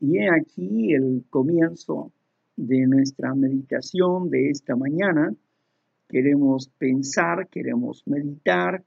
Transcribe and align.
Y 0.00 0.18
he 0.18 0.28
aquí 0.30 0.94
el 0.94 1.24
comienzo 1.30 2.12
de 2.56 2.86
nuestra 2.86 3.34
meditación 3.34 4.30
de 4.30 4.50
esta 4.50 4.76
mañana. 4.76 5.32
Queremos 6.08 6.68
pensar, 6.78 7.48
queremos 7.48 8.02
meditar, 8.06 8.82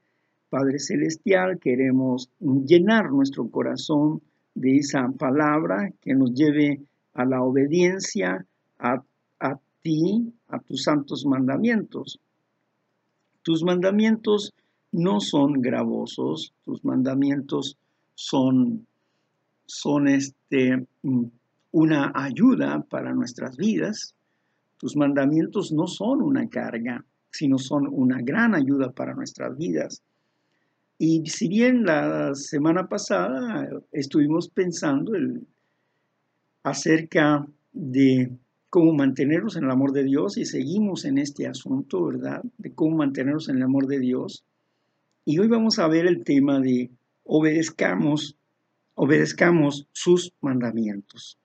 Padre 0.50 0.78
Celestial, 0.78 1.58
queremos 1.58 2.30
llenar 2.40 3.10
nuestro 3.10 3.48
corazón 3.48 4.20
de 4.54 4.76
esa 4.76 5.08
palabra 5.18 5.92
que 6.00 6.14
nos 6.14 6.34
lleve 6.34 6.82
a 7.14 7.24
la 7.24 7.42
obediencia 7.42 8.44
a, 8.78 9.02
a 9.40 9.60
ti, 9.80 10.32
a 10.48 10.58
tus 10.58 10.82
santos 10.82 11.24
mandamientos. 11.26 12.20
Tus 13.42 13.64
mandamientos 13.64 14.52
no 14.92 15.20
son 15.20 15.54
gravosos, 15.54 16.52
tus 16.62 16.84
mandamientos 16.84 17.78
son, 18.14 18.86
son 19.72 20.06
este, 20.06 20.86
mm, 21.02 21.24
una 21.70 22.12
ayuda 22.14 22.82
para 22.82 23.14
nuestras 23.14 23.56
vidas. 23.56 24.14
Tus 24.76 24.96
mandamientos 24.96 25.72
no 25.72 25.86
son 25.86 26.20
una 26.20 26.46
carga, 26.50 27.04
sino 27.30 27.56
son 27.56 27.88
una 27.90 28.20
gran 28.20 28.54
ayuda 28.54 28.92
para 28.92 29.14
nuestras 29.14 29.56
vidas. 29.56 30.02
Y 30.98 31.24
si 31.26 31.48
bien 31.48 31.84
la 31.84 32.34
semana 32.34 32.86
pasada 32.86 33.68
estuvimos 33.92 34.50
pensando 34.50 35.12
acerca 36.62 37.46
de 37.72 38.30
cómo 38.68 38.92
mantenernos 38.92 39.56
en 39.56 39.64
el 39.64 39.70
amor 39.70 39.92
de 39.92 40.04
Dios 40.04 40.36
y 40.36 40.44
seguimos 40.44 41.06
en 41.06 41.16
este 41.16 41.46
asunto, 41.46 42.04
¿verdad? 42.04 42.42
De 42.58 42.74
cómo 42.74 42.98
mantenernos 42.98 43.48
en 43.48 43.56
el 43.56 43.62
amor 43.62 43.86
de 43.86 44.00
Dios. 44.00 44.44
Y 45.24 45.38
hoy 45.38 45.48
vamos 45.48 45.78
a 45.78 45.88
ver 45.88 46.06
el 46.06 46.24
tema 46.24 46.60
de 46.60 46.90
obedezcamos, 47.24 48.36
obedezcamos 48.94 49.88
sus 49.92 50.32
mandamientos. 50.40 51.38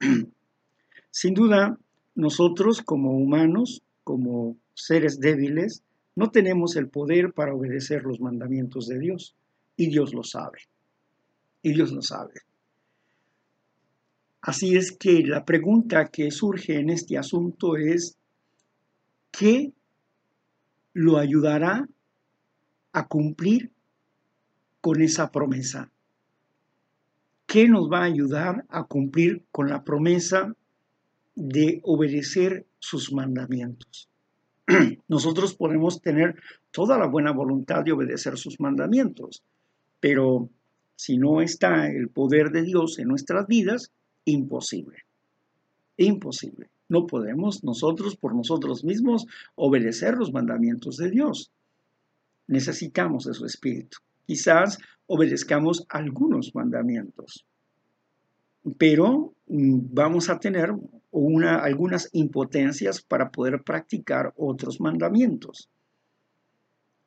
Sin 1.10 1.34
duda, 1.34 1.78
nosotros 2.14 2.82
como 2.82 3.16
humanos, 3.16 3.82
como 4.02 4.56
seres 4.74 5.20
débiles, 5.20 5.82
no 6.16 6.30
tenemos 6.30 6.76
el 6.76 6.88
poder 6.88 7.32
para 7.32 7.54
obedecer 7.54 8.04
los 8.04 8.20
mandamientos 8.20 8.86
de 8.86 8.98
Dios. 8.98 9.34
Y 9.76 9.88
Dios 9.88 10.14
lo 10.14 10.22
sabe. 10.22 10.58
Y 11.62 11.72
Dios 11.72 11.92
lo 11.92 12.02
sabe. 12.02 12.34
Así 14.40 14.76
es 14.76 14.92
que 14.92 15.22
la 15.22 15.44
pregunta 15.44 16.08
que 16.08 16.30
surge 16.30 16.78
en 16.78 16.90
este 16.90 17.16
asunto 17.16 17.76
es, 17.76 18.18
¿qué 19.30 19.72
lo 20.92 21.16
ayudará 21.18 21.88
a 22.92 23.08
cumplir 23.08 23.72
con 24.80 25.00
esa 25.00 25.32
promesa? 25.32 25.90
¿Qué 27.54 27.68
nos 27.68 27.88
va 27.88 28.00
a 28.00 28.06
ayudar 28.06 28.64
a 28.68 28.82
cumplir 28.82 29.44
con 29.52 29.68
la 29.68 29.84
promesa 29.84 30.56
de 31.36 31.78
obedecer 31.84 32.66
sus 32.80 33.12
mandamientos? 33.12 34.08
Nosotros 35.06 35.54
podemos 35.54 36.02
tener 36.02 36.34
toda 36.72 36.98
la 36.98 37.06
buena 37.06 37.30
voluntad 37.30 37.84
de 37.84 37.92
obedecer 37.92 38.38
sus 38.38 38.58
mandamientos, 38.58 39.44
pero 40.00 40.50
si 40.96 41.16
no 41.16 41.40
está 41.40 41.86
el 41.86 42.08
poder 42.08 42.50
de 42.50 42.62
Dios 42.62 42.98
en 42.98 43.06
nuestras 43.06 43.46
vidas, 43.46 43.92
imposible. 44.24 45.04
Imposible. 45.96 46.70
No 46.88 47.06
podemos 47.06 47.62
nosotros 47.62 48.16
por 48.16 48.34
nosotros 48.34 48.82
mismos 48.82 49.26
obedecer 49.54 50.16
los 50.16 50.32
mandamientos 50.32 50.96
de 50.96 51.08
Dios. 51.08 51.52
Necesitamos 52.48 53.26
de 53.26 53.34
su 53.34 53.46
Espíritu 53.46 53.98
quizás 54.26 54.78
obedezcamos 55.06 55.84
algunos 55.88 56.54
mandamientos, 56.54 57.46
pero 58.78 59.34
mm, 59.46 59.78
vamos 59.92 60.30
a 60.30 60.38
tener 60.38 60.72
una, 61.10 61.58
algunas 61.58 62.08
impotencias 62.12 63.02
para 63.02 63.30
poder 63.30 63.62
practicar 63.62 64.32
otros 64.36 64.80
mandamientos. 64.80 65.68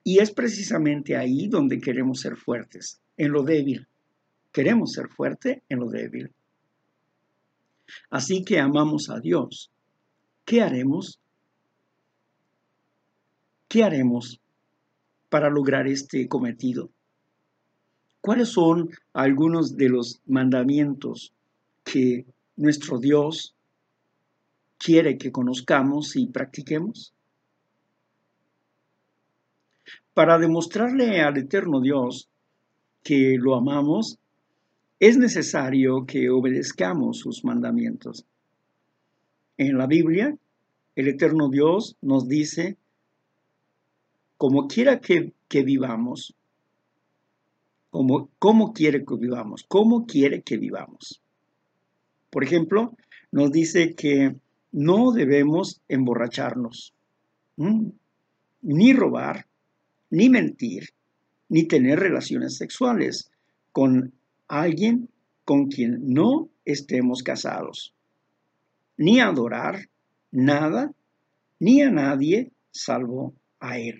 Y 0.03 0.19
es 0.19 0.31
precisamente 0.31 1.17
ahí 1.17 1.47
donde 1.47 1.81
queremos 1.81 2.21
ser 2.21 2.37
fuertes, 2.37 3.01
en 3.17 3.31
lo 3.31 3.43
débil. 3.43 3.87
Queremos 4.53 4.93
ser 4.93 5.09
fuerte 5.09 5.63
en 5.67 5.79
lo 5.79 5.89
débil. 5.89 6.31
Así 8.09 8.43
que 8.43 8.59
amamos 8.59 9.09
a 9.09 9.19
Dios. 9.19 9.71
¿Qué 10.45 10.61
haremos? 10.61 11.19
¿Qué 13.67 13.83
haremos 13.83 14.39
para 15.29 15.49
lograr 15.49 15.87
este 15.87 16.27
cometido? 16.29 16.89
¿Cuáles 18.21 18.49
son 18.49 18.89
algunos 19.13 19.77
de 19.77 19.89
los 19.89 20.21
mandamientos 20.25 21.33
que 21.83 22.25
nuestro 22.55 22.99
Dios 22.99 23.55
quiere 24.77 25.17
que 25.17 25.31
conozcamos 25.31 26.15
y 26.15 26.27
practiquemos? 26.27 27.13
Para 30.13 30.37
demostrarle 30.39 31.21
al 31.21 31.37
eterno 31.37 31.79
Dios 31.79 32.27
que 33.03 33.37
lo 33.39 33.55
amamos, 33.55 34.19
es 34.99 35.17
necesario 35.17 36.05
que 36.05 36.29
obedezcamos 36.29 37.19
sus 37.19 37.45
mandamientos. 37.45 38.25
En 39.57 39.77
la 39.77 39.87
Biblia, 39.87 40.35
el 40.95 41.07
eterno 41.07 41.49
Dios 41.49 41.95
nos 42.01 42.27
dice, 42.27 42.77
como 44.37 44.67
quiera 44.67 44.99
que, 44.99 45.33
que 45.47 45.63
vivamos, 45.63 46.33
cómo 47.89 48.73
quiere 48.73 49.03
que 49.05 49.15
vivamos, 49.15 49.63
cómo 49.67 50.05
quiere 50.05 50.41
que 50.41 50.57
vivamos. 50.57 51.21
Por 52.29 52.43
ejemplo, 52.43 52.95
nos 53.31 53.51
dice 53.51 53.95
que 53.95 54.35
no 54.71 55.11
debemos 55.11 55.81
emborracharnos, 55.87 56.93
ni 58.61 58.93
robar, 58.93 59.47
ni 60.09 60.29
mentir, 60.29 60.89
ni 61.49 61.63
tener 61.63 61.99
relaciones 61.99 62.57
sexuales 62.57 63.31
con 63.71 64.13
alguien 64.47 65.09
con 65.45 65.67
quien 65.67 66.13
no 66.13 66.49
estemos 66.65 67.23
casados, 67.23 67.93
ni 68.97 69.19
adorar 69.19 69.89
nada, 70.31 70.91
ni 71.59 71.81
a 71.81 71.89
nadie 71.89 72.51
salvo 72.71 73.33
a 73.59 73.79
Él. 73.79 73.97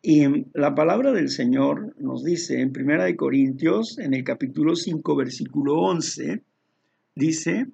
Y 0.00 0.46
la 0.54 0.74
palabra 0.74 1.12
del 1.12 1.28
Señor 1.28 1.94
nos 1.98 2.22
dice 2.22 2.60
en 2.60 2.72
Primera 2.72 3.04
de 3.04 3.16
Corintios, 3.16 3.98
en 3.98 4.14
el 4.14 4.22
capítulo 4.22 4.76
5, 4.76 5.16
versículo 5.16 5.80
11, 5.80 6.44
dice, 7.16 7.66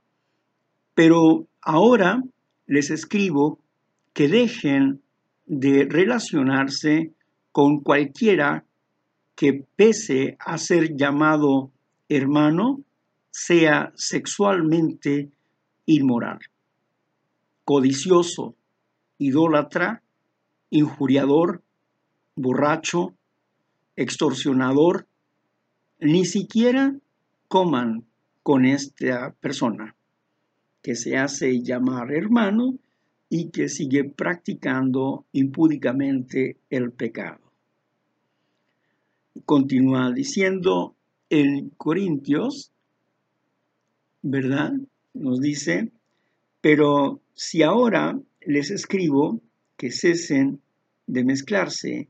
pero 0.95 1.47
ahora 1.61 2.23
les 2.67 2.91
escribo 2.91 3.61
que 4.15 4.29
dejen 4.29 5.03
de 5.45 5.87
relacionarse 5.89 7.12
con 7.53 7.81
cualquiera 7.81 8.65
que 9.35 9.65
pese 9.77 10.37
a 10.39 10.56
ser 10.56 10.97
llamado 10.97 11.73
hermano, 12.09 12.85
sea 13.31 13.93
sexualmente 13.97 15.31
inmoral, 15.85 16.39
codicioso, 17.65 18.55
idólatra, 19.19 20.03
injuriador, 20.71 21.64
borracho, 22.37 23.15
extorsionador, 23.97 25.06
ni 26.00 26.25
siquiera 26.25 26.95
coman 27.49 28.05
con 28.43 28.65
esta 28.65 29.33
persona 29.41 29.95
que 30.83 30.94
se 30.97 31.17
hace 31.17 31.62
llamar 31.62 32.12
hermano 32.12 32.78
y 33.31 33.50
que 33.50 33.69
sigue 33.69 34.05
practicando 34.05 35.25
impúdicamente 35.33 36.59
el 36.69 36.93
pecado. 36.93 37.41
Continúa 39.47 40.12
diciendo 40.12 40.94
en 41.31 41.71
Corintios, 41.71 42.71
¿verdad? 44.23 44.73
Nos 45.14 45.41
dice, 45.41 45.91
pero 46.61 47.20
si 47.35 47.62
ahora 47.62 48.19
les 48.43 48.70
escribo 48.70 49.41
que 49.76 49.91
cesen 49.91 50.61
de 51.06 51.25
mezclarse 51.25 52.09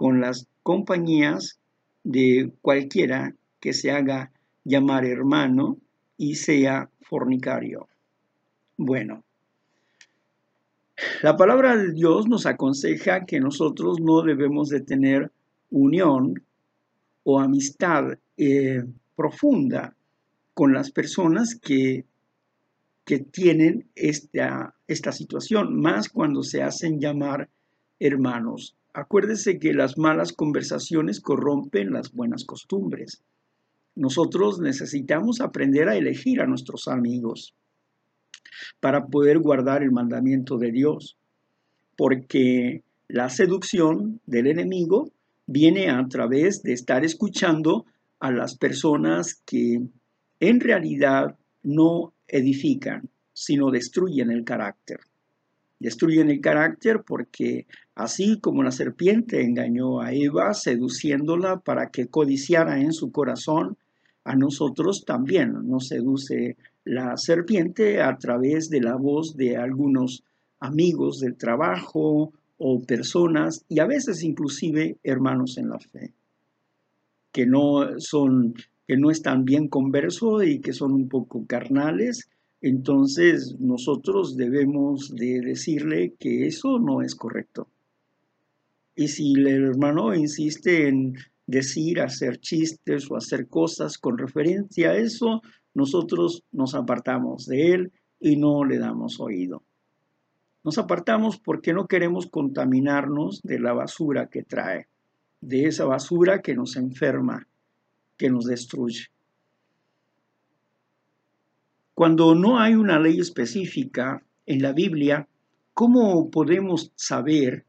con 0.00 0.18
las 0.22 0.46
compañías 0.62 1.58
de 2.04 2.54
cualquiera 2.62 3.34
que 3.60 3.74
se 3.74 3.90
haga 3.90 4.32
llamar 4.64 5.04
hermano 5.04 5.76
y 6.16 6.36
sea 6.36 6.88
fornicario. 7.02 7.86
Bueno, 8.78 9.24
la 11.22 11.36
palabra 11.36 11.76
de 11.76 11.92
Dios 11.92 12.28
nos 12.28 12.46
aconseja 12.46 13.26
que 13.26 13.40
nosotros 13.40 14.00
no 14.00 14.22
debemos 14.22 14.70
de 14.70 14.80
tener 14.80 15.32
unión 15.70 16.44
o 17.24 17.38
amistad 17.38 18.18
eh, 18.38 18.82
profunda 19.14 19.94
con 20.54 20.72
las 20.72 20.90
personas 20.92 21.54
que, 21.54 22.06
que 23.04 23.18
tienen 23.18 23.86
esta, 23.94 24.74
esta 24.88 25.12
situación, 25.12 25.78
más 25.78 26.08
cuando 26.08 26.42
se 26.42 26.62
hacen 26.62 27.00
llamar 27.00 27.50
hermanos. 27.98 28.78
Acuérdese 28.92 29.58
que 29.60 29.72
las 29.72 29.98
malas 29.98 30.32
conversaciones 30.32 31.20
corrompen 31.20 31.92
las 31.92 32.12
buenas 32.12 32.44
costumbres. 32.44 33.22
nosotros 33.96 34.60
necesitamos 34.60 35.40
aprender 35.40 35.88
a 35.88 35.96
elegir 35.96 36.40
a 36.40 36.46
nuestros 36.46 36.88
amigos 36.88 37.54
para 38.78 39.06
poder 39.06 39.40
guardar 39.40 39.82
el 39.82 39.90
mandamiento 39.90 40.56
de 40.58 40.70
Dios, 40.70 41.16
porque 41.96 42.82
la 43.08 43.28
seducción 43.28 44.20
del 44.26 44.46
enemigo 44.46 45.10
viene 45.46 45.90
a 45.90 46.06
través 46.08 46.62
de 46.62 46.72
estar 46.72 47.04
escuchando 47.04 47.84
a 48.20 48.30
las 48.30 48.56
personas 48.56 49.42
que 49.44 49.80
en 50.38 50.60
realidad 50.60 51.36
no 51.62 52.14
edifican, 52.28 53.10
sino 53.32 53.70
destruyen 53.70 54.30
el 54.30 54.44
carácter. 54.44 55.00
Destruyen 55.80 56.30
el 56.30 56.40
carácter 56.40 57.02
porque 57.06 57.66
así 57.94 58.38
como 58.38 58.62
la 58.62 58.70
serpiente 58.70 59.42
engañó 59.42 60.00
a 60.00 60.12
Eva 60.12 60.54
seduciéndola 60.54 61.60
para 61.60 61.90
que 61.90 62.06
codiciara 62.06 62.80
en 62.80 62.92
su 62.92 63.10
corazón, 63.10 63.76
a 64.22 64.36
nosotros 64.36 65.04
también 65.04 65.66
nos 65.66 65.88
seduce 65.88 66.56
la 66.84 67.16
serpiente 67.16 68.02
a 68.02 68.16
través 68.18 68.68
de 68.70 68.82
la 68.82 68.96
voz 68.96 69.36
de 69.36 69.56
algunos 69.56 70.22
amigos 70.60 71.18
del 71.20 71.36
trabajo 71.36 72.32
o 72.58 72.82
personas 72.82 73.64
y 73.68 73.80
a 73.80 73.86
veces 73.86 74.22
inclusive 74.22 74.98
hermanos 75.02 75.56
en 75.56 75.70
la 75.70 75.78
fe 75.78 76.12
que 77.32 77.46
no 77.46 77.98
son 77.98 78.54
que 78.86 78.96
no 78.96 79.10
están 79.10 79.44
bien 79.44 79.68
conversos 79.68 80.44
y 80.44 80.60
que 80.60 80.72
son 80.72 80.92
un 80.92 81.08
poco 81.08 81.46
carnales, 81.46 82.28
entonces 82.60 83.56
nosotros 83.58 84.36
debemos 84.36 85.14
de 85.14 85.40
decirle 85.40 86.14
que 86.18 86.46
eso 86.46 86.78
no 86.78 87.02
es 87.02 87.14
correcto. 87.14 87.68
Y 88.94 89.08
si 89.08 89.32
el 89.32 89.46
hermano 89.46 90.14
insiste 90.14 90.88
en 90.88 91.14
decir, 91.46 92.00
hacer 92.00 92.38
chistes 92.38 93.10
o 93.10 93.16
hacer 93.16 93.48
cosas 93.48 93.98
con 93.98 94.18
referencia 94.18 94.90
a 94.90 94.96
eso, 94.96 95.40
nosotros 95.74 96.44
nos 96.52 96.74
apartamos 96.74 97.46
de 97.46 97.72
él 97.72 97.92
y 98.20 98.36
no 98.36 98.64
le 98.64 98.78
damos 98.78 99.20
oído. 99.20 99.62
Nos 100.62 100.76
apartamos 100.76 101.38
porque 101.38 101.72
no 101.72 101.86
queremos 101.86 102.26
contaminarnos 102.26 103.40
de 103.42 103.58
la 103.58 103.72
basura 103.72 104.28
que 104.28 104.42
trae, 104.42 104.88
de 105.40 105.64
esa 105.64 105.86
basura 105.86 106.42
que 106.42 106.54
nos 106.54 106.76
enferma, 106.76 107.48
que 108.18 108.28
nos 108.28 108.44
destruye. 108.44 109.06
Cuando 112.00 112.34
no 112.34 112.58
hay 112.58 112.76
una 112.76 112.98
ley 112.98 113.20
específica 113.20 114.24
en 114.46 114.62
la 114.62 114.72
Biblia, 114.72 115.28
¿cómo 115.74 116.30
podemos 116.30 116.90
saber 116.94 117.66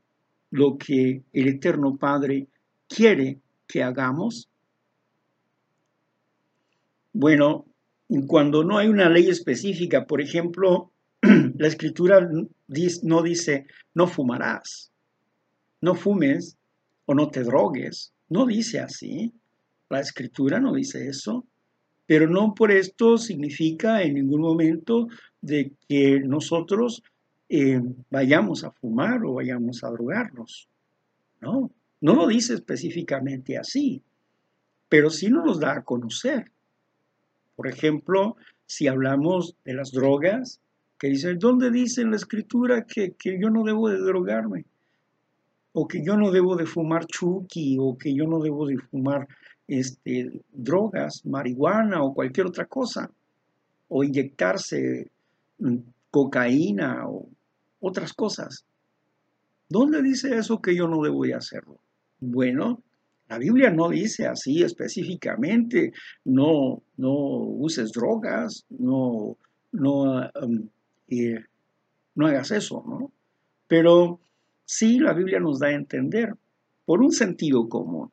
lo 0.51 0.77
que 0.77 1.23
el 1.33 1.47
Eterno 1.49 1.97
Padre 1.97 2.47
quiere 2.87 3.41
que 3.67 3.83
hagamos? 3.83 4.47
Bueno, 7.11 7.65
cuando 8.25 8.63
no 8.63 8.77
hay 8.77 8.87
una 8.87 9.09
ley 9.09 9.27
específica, 9.27 10.05
por 10.05 10.21
ejemplo, 10.21 10.93
la 11.21 11.67
escritura 11.67 12.21
no 12.21 13.21
dice 13.23 13.67
no 13.93 14.07
fumarás, 14.07 14.93
no 15.81 15.93
fumes 15.93 16.57
o 17.05 17.13
no 17.13 17.29
te 17.29 17.43
drogues, 17.43 18.13
no 18.29 18.45
dice 18.45 18.79
así. 18.79 19.33
La 19.89 19.99
escritura 19.99 20.61
no 20.61 20.73
dice 20.73 21.09
eso, 21.09 21.45
pero 22.11 22.27
no 22.27 22.53
por 22.53 22.73
esto 22.73 23.17
significa 23.17 24.03
en 24.03 24.15
ningún 24.15 24.41
momento 24.41 25.07
de 25.39 25.71
que 25.87 26.19
nosotros 26.19 27.01
eh, 27.47 27.81
vayamos 28.09 28.65
a 28.65 28.71
fumar 28.71 29.23
o 29.23 29.35
vayamos 29.35 29.81
a 29.85 29.91
drogarnos. 29.91 30.67
No, 31.39 31.71
no 32.01 32.13
lo 32.13 32.27
dice 32.27 32.55
específicamente 32.55 33.57
así, 33.57 34.01
pero 34.89 35.09
sí 35.09 35.29
nos 35.29 35.61
da 35.61 35.77
a 35.77 35.83
conocer. 35.83 36.51
Por 37.55 37.69
ejemplo, 37.69 38.35
si 38.65 38.89
hablamos 38.89 39.55
de 39.63 39.73
las 39.73 39.93
drogas, 39.93 40.59
que 40.97 41.07
dicen, 41.07 41.39
¿dónde 41.39 41.71
dice 41.71 42.01
en 42.01 42.11
la 42.11 42.17
escritura 42.17 42.85
que, 42.85 43.15
yo 43.39 43.49
no 43.49 43.63
debo 43.63 43.87
de 43.87 43.99
drogarme? 43.99 44.65
O 45.71 45.87
que 45.87 46.03
yo 46.03 46.17
no 46.17 46.29
debo 46.29 46.57
de 46.57 46.65
fumar 46.65 47.05
chuki, 47.05 47.77
o 47.79 47.97
que 47.97 48.13
yo 48.13 48.25
no 48.27 48.41
debo 48.41 48.67
de 48.67 48.79
fumar 48.79 49.29
este, 49.71 50.41
drogas, 50.51 51.25
marihuana 51.25 52.03
o 52.03 52.13
cualquier 52.13 52.47
otra 52.47 52.65
cosa, 52.65 53.09
o 53.87 54.03
inyectarse 54.03 55.09
mm, 55.59 55.77
cocaína 56.09 57.07
o 57.07 57.29
otras 57.79 58.11
cosas. 58.11 58.65
¿Dónde 59.69 60.01
dice 60.01 60.35
eso 60.35 60.61
que 60.61 60.75
yo 60.75 60.89
no 60.89 61.01
debo 61.01 61.23
de 61.23 61.35
hacerlo? 61.35 61.77
Bueno, 62.19 62.81
la 63.29 63.37
Biblia 63.37 63.71
no 63.71 63.87
dice 63.87 64.27
así 64.27 64.61
específicamente, 64.61 65.93
no, 66.25 66.83
no 66.97 67.13
uses 67.13 67.93
drogas, 67.93 68.65
no, 68.69 69.37
no, 69.71 70.29
um, 70.41 70.67
no 72.15 72.27
hagas 72.27 72.51
eso, 72.51 72.83
¿no? 72.85 73.09
Pero 73.69 74.19
sí 74.65 74.99
la 74.99 75.13
Biblia 75.13 75.39
nos 75.39 75.59
da 75.59 75.67
a 75.67 75.75
entender, 75.75 76.33
por 76.83 77.01
un 77.01 77.13
sentido 77.13 77.69
común, 77.69 78.11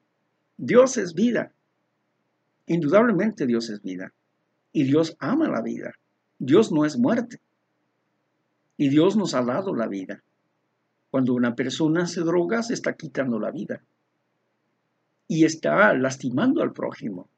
Dios 0.58 0.99
es 0.99 1.14
vida. 1.14 1.52
Indudablemente 2.66 3.46
Dios 3.46 3.70
es 3.70 3.81
vida. 3.81 4.12
Y 4.72 4.84
Dios 4.84 5.16
ama 5.19 5.49
la 5.49 5.62
vida. 5.62 5.94
Dios 6.38 6.70
no 6.70 6.84
es 6.84 6.99
muerte. 6.99 7.40
Y 8.76 8.90
Dios 8.90 9.16
nos 9.16 9.34
ha 9.34 9.43
dado 9.43 9.75
la 9.75 9.87
vida. 9.87 10.22
Cuando 11.10 11.32
una 11.32 11.55
persona 11.55 12.06
se 12.06 12.20
droga, 12.20 12.62
se 12.62 12.75
está 12.75 12.93
quitando 12.93 13.40
la 13.40 13.50
vida 13.50 13.82
y 15.28 15.44
está 15.44 15.93
lastimando 15.94 16.62
al 16.62 16.72
prójimo. 16.72 17.28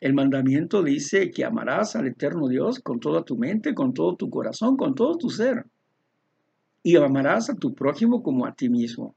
El 0.00 0.14
mandamiento 0.14 0.82
dice 0.82 1.30
que 1.30 1.44
amarás 1.44 1.94
al 1.96 2.06
eterno 2.06 2.48
Dios 2.48 2.80
con 2.80 3.00
toda 3.00 3.24
tu 3.24 3.36
mente, 3.36 3.74
con 3.74 3.92
todo 3.92 4.16
tu 4.16 4.30
corazón, 4.30 4.76
con 4.76 4.94
todo 4.94 5.16
tu 5.18 5.28
ser. 5.28 5.66
Y 6.82 6.96
amarás 6.96 7.50
a 7.50 7.56
tu 7.56 7.74
prójimo 7.74 8.22
como 8.22 8.46
a 8.46 8.54
ti 8.54 8.68
mismo. 8.68 9.14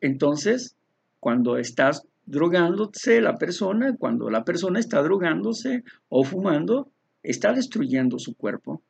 Entonces, 0.00 0.76
cuando 1.22 1.56
estás 1.56 2.02
drogándose 2.26 3.20
la 3.20 3.38
persona, 3.38 3.94
cuando 3.96 4.28
la 4.28 4.44
persona 4.44 4.80
está 4.80 5.00
drogándose 5.04 5.84
o 6.08 6.24
fumando, 6.24 6.90
está 7.22 7.52
destruyendo 7.52 8.18
su 8.18 8.34
cuerpo. 8.34 8.82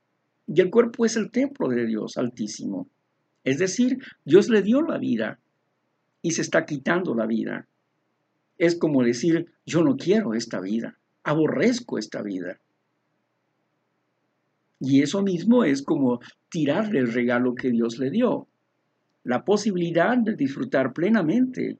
Y 0.46 0.62
el 0.62 0.70
cuerpo 0.70 1.04
es 1.04 1.16
el 1.16 1.30
templo 1.30 1.68
de 1.68 1.84
Dios 1.84 2.16
altísimo. 2.16 2.88
Es 3.44 3.58
decir, 3.58 3.98
Dios 4.24 4.48
le 4.48 4.62
dio 4.62 4.80
la 4.80 4.96
vida 4.96 5.40
y 6.22 6.30
se 6.30 6.40
está 6.40 6.64
quitando 6.64 7.14
la 7.14 7.26
vida. 7.26 7.68
Es 8.56 8.76
como 8.76 9.02
decir, 9.02 9.52
yo 9.66 9.84
no 9.84 9.98
quiero 9.98 10.32
esta 10.32 10.58
vida, 10.58 10.96
aborrezco 11.24 11.98
esta 11.98 12.22
vida. 12.22 12.60
Y 14.80 15.02
eso 15.02 15.20
mismo 15.22 15.64
es 15.64 15.82
como 15.82 16.20
tirarle 16.48 17.00
el 17.00 17.12
regalo 17.12 17.54
que 17.54 17.68
Dios 17.68 17.98
le 17.98 18.08
dio, 18.08 18.48
la 19.22 19.44
posibilidad 19.44 20.16
de 20.16 20.34
disfrutar 20.34 20.94
plenamente 20.94 21.78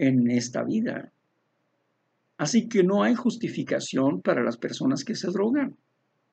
en 0.00 0.30
esta 0.30 0.64
vida. 0.64 1.12
Así 2.38 2.68
que 2.68 2.82
no 2.82 3.02
hay 3.02 3.14
justificación 3.14 4.22
para 4.22 4.42
las 4.42 4.56
personas 4.56 5.04
que 5.04 5.14
se 5.14 5.30
drogan, 5.30 5.76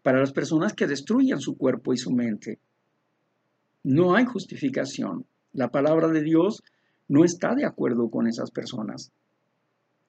para 0.04 0.22
las 0.22 0.32
personas 0.32 0.74
que 0.74 0.88
destruyen 0.88 1.42
su 1.42 1.58
cuerpo 1.58 1.94
y 1.94 1.98
su 1.98 2.12
mente. 2.12 2.60
No 3.84 4.16
hay 4.16 4.24
justificación. 4.24 5.26
La 5.52 5.68
palabra 5.68 6.08
de 6.08 6.22
Dios 6.22 6.64
no 7.10 7.26
está 7.26 7.56
de 7.56 7.66
acuerdo 7.66 8.10
con 8.10 8.26
esas 8.28 8.52
personas. 8.52 9.12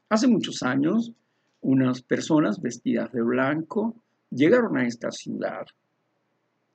Hace 0.09 0.29
muchos 0.29 0.63
años, 0.63 1.13
unas 1.61 2.01
personas 2.03 2.61
vestidas 2.63 3.11
de 3.11 3.23
blanco 3.23 3.97
llegaron 4.31 4.79
a 4.79 4.87
esta 4.87 5.11
ciudad 5.11 5.67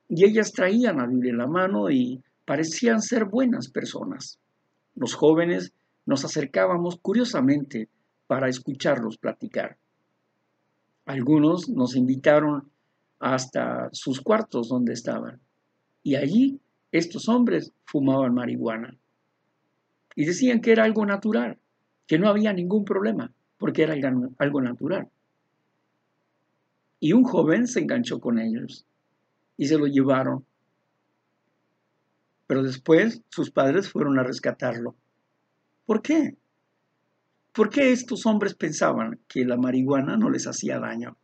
y 0.09 0.25
ellas 0.25 0.51
traían 0.51 0.97
la 0.97 1.07
Biblia 1.07 1.31
en 1.31 1.37
la 1.37 1.47
mano 1.47 1.89
y 1.89 2.21
parecían 2.43 3.01
ser 3.01 3.23
buenas 3.23 3.69
personas. 3.69 4.37
Los 4.95 5.13
jóvenes 5.13 5.71
nos 6.05 6.25
acercábamos 6.25 6.97
curiosamente 7.01 7.89
para 8.27 8.49
escucharlos 8.49 9.17
platicar. 9.17 9.77
Algunos 11.05 11.69
nos 11.69 11.95
invitaron 11.95 12.71
hasta 13.19 13.89
sus 13.91 14.21
cuartos 14.21 14.69
donde 14.69 14.93
estaban 14.93 15.39
y 16.01 16.15
allí 16.15 16.59
estos 16.91 17.29
hombres 17.29 17.71
fumaban 17.85 18.33
marihuana 18.33 18.97
y 20.15 20.25
decían 20.25 20.61
que 20.61 20.71
era 20.71 20.83
algo 20.83 21.05
natural 21.05 21.57
que 22.07 22.19
no 22.19 22.27
había 22.27 22.53
ningún 22.53 22.85
problema, 22.85 23.31
porque 23.57 23.83
era 23.83 23.95
algo 24.37 24.61
natural. 24.61 25.09
Y 26.99 27.13
un 27.13 27.23
joven 27.23 27.67
se 27.67 27.79
enganchó 27.79 28.19
con 28.19 28.39
ellos 28.39 28.85
y 29.57 29.67
se 29.67 29.77
lo 29.77 29.87
llevaron. 29.87 30.45
Pero 32.47 32.63
después 32.63 33.21
sus 33.29 33.51
padres 33.51 33.89
fueron 33.89 34.19
a 34.19 34.23
rescatarlo. 34.23 34.95
¿Por 35.85 36.01
qué? 36.01 36.37
¿Por 37.53 37.69
qué 37.69 37.91
estos 37.91 38.25
hombres 38.25 38.55
pensaban 38.55 39.19
que 39.27 39.45
la 39.45 39.57
marihuana 39.57 40.17
no 40.17 40.29
les 40.29 40.47
hacía 40.47 40.79
daño? 40.79 41.17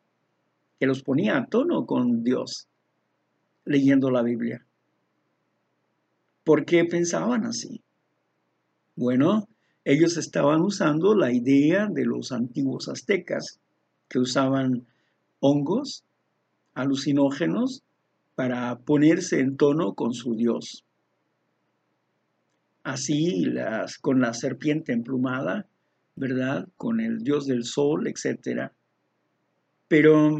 Que 0.79 0.85
los 0.85 1.01
ponía 1.01 1.37
a 1.37 1.45
tono 1.45 1.85
con 1.85 2.23
Dios 2.23 2.67
leyendo 3.65 4.11
la 4.11 4.21
Biblia. 4.21 4.65
¿Por 6.43 6.65
qué 6.65 6.85
pensaban 6.85 7.45
así? 7.45 7.81
Bueno, 8.95 9.47
ellos 9.85 10.17
estaban 10.17 10.61
usando 10.61 11.15
la 11.15 11.31
idea 11.31 11.87
de 11.87 12.05
los 12.05 12.31
antiguos 12.31 12.89
aztecas 12.89 13.59
que 14.09 14.19
usaban 14.19 14.87
hongos 15.39 16.03
alucinógenos 16.73 17.83
para 18.35 18.77
ponerse 18.79 19.39
en 19.39 19.57
tono 19.57 19.93
con 19.93 20.13
su 20.13 20.35
Dios. 20.35 20.83
Así 22.83 23.45
las, 23.45 23.97
con 23.97 24.21
la 24.21 24.33
serpiente 24.33 24.93
emplumada, 24.93 25.67
¿verdad? 26.15 26.67
Con 26.77 26.99
el 26.99 27.23
Dios 27.23 27.45
del 27.45 27.63
sol, 27.63 28.07
etc. 28.07 28.71
Pero 29.87 30.39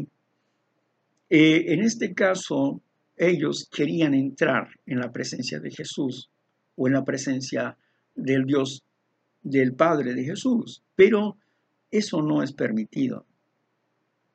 eh, 1.30 1.64
en 1.72 1.82
este 1.82 2.12
caso, 2.12 2.82
ellos 3.16 3.68
querían 3.70 4.14
entrar 4.14 4.68
en 4.86 4.98
la 4.98 5.12
presencia 5.12 5.60
de 5.60 5.70
Jesús 5.70 6.30
o 6.76 6.86
en 6.86 6.94
la 6.94 7.04
presencia 7.04 7.76
del 8.14 8.46
Dios, 8.46 8.82
del 9.42 9.74
Padre 9.74 10.14
de 10.14 10.24
Jesús, 10.24 10.82
pero 10.96 11.36
eso 11.90 12.22
no 12.22 12.42
es 12.42 12.52
permitido, 12.52 13.26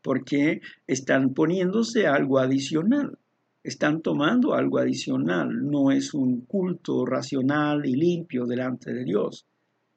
porque 0.01 0.61
están 0.87 1.33
poniéndose 1.33 2.07
algo 2.07 2.39
adicional, 2.39 3.17
están 3.65 4.01
tomando 4.01 4.53
algo 4.53 4.77
adicional, 4.77 5.69
no 5.69 5.91
es 5.91 6.13
un 6.13 6.41
culto 6.41 7.03
racional 7.03 7.85
y 7.85 7.95
limpio 7.95 8.45
delante 8.45 8.93
de 8.93 9.03
Dios, 9.03 9.47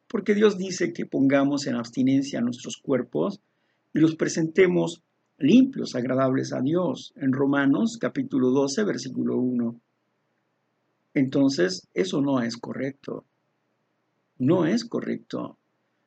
porque 0.08 0.34
Dios 0.34 0.56
dice 0.56 0.94
que 0.94 1.04
pongamos 1.04 1.66
en 1.66 1.74
abstinencia 1.74 2.40
nuestros 2.40 2.78
cuerpos 2.78 3.40
y 3.92 4.00
los 4.00 4.16
presentemos 4.16 5.02
limpios, 5.36 5.94
agradables 5.94 6.54
a 6.54 6.62
Dios, 6.62 7.12
en 7.16 7.32
Romanos 7.32 7.98
capítulo 7.98 8.50
12, 8.50 8.84
versículo 8.84 9.36
1. 9.36 9.78
Entonces, 11.12 11.88
eso 11.92 12.22
no 12.22 12.40
es 12.40 12.56
correcto. 12.56 13.26
No 14.38 14.64
es 14.64 14.86
correcto. 14.86 15.58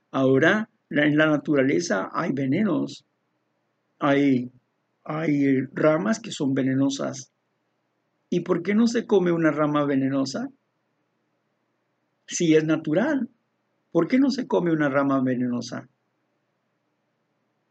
Ahora, 0.09 0.69
en 0.89 1.15
la 1.15 1.27
naturaleza 1.27 2.09
hay 2.11 2.31
venenos, 2.31 3.05
hay, 3.99 4.51
hay 5.03 5.61
ramas 5.73 6.19
que 6.19 6.31
son 6.31 6.55
venenosas. 6.55 7.30
¿Y 8.33 8.39
por 8.39 8.63
qué 8.63 8.73
no 8.73 8.87
se 8.87 9.05
come 9.05 9.33
una 9.33 9.51
rama 9.51 9.83
venenosa? 9.83 10.49
Si 12.25 12.55
es 12.55 12.63
natural, 12.63 13.27
¿por 13.91 14.07
qué 14.07 14.19
no 14.19 14.31
se 14.31 14.47
come 14.47 14.71
una 14.71 14.87
rama 14.87 15.21
venenosa? 15.21 15.89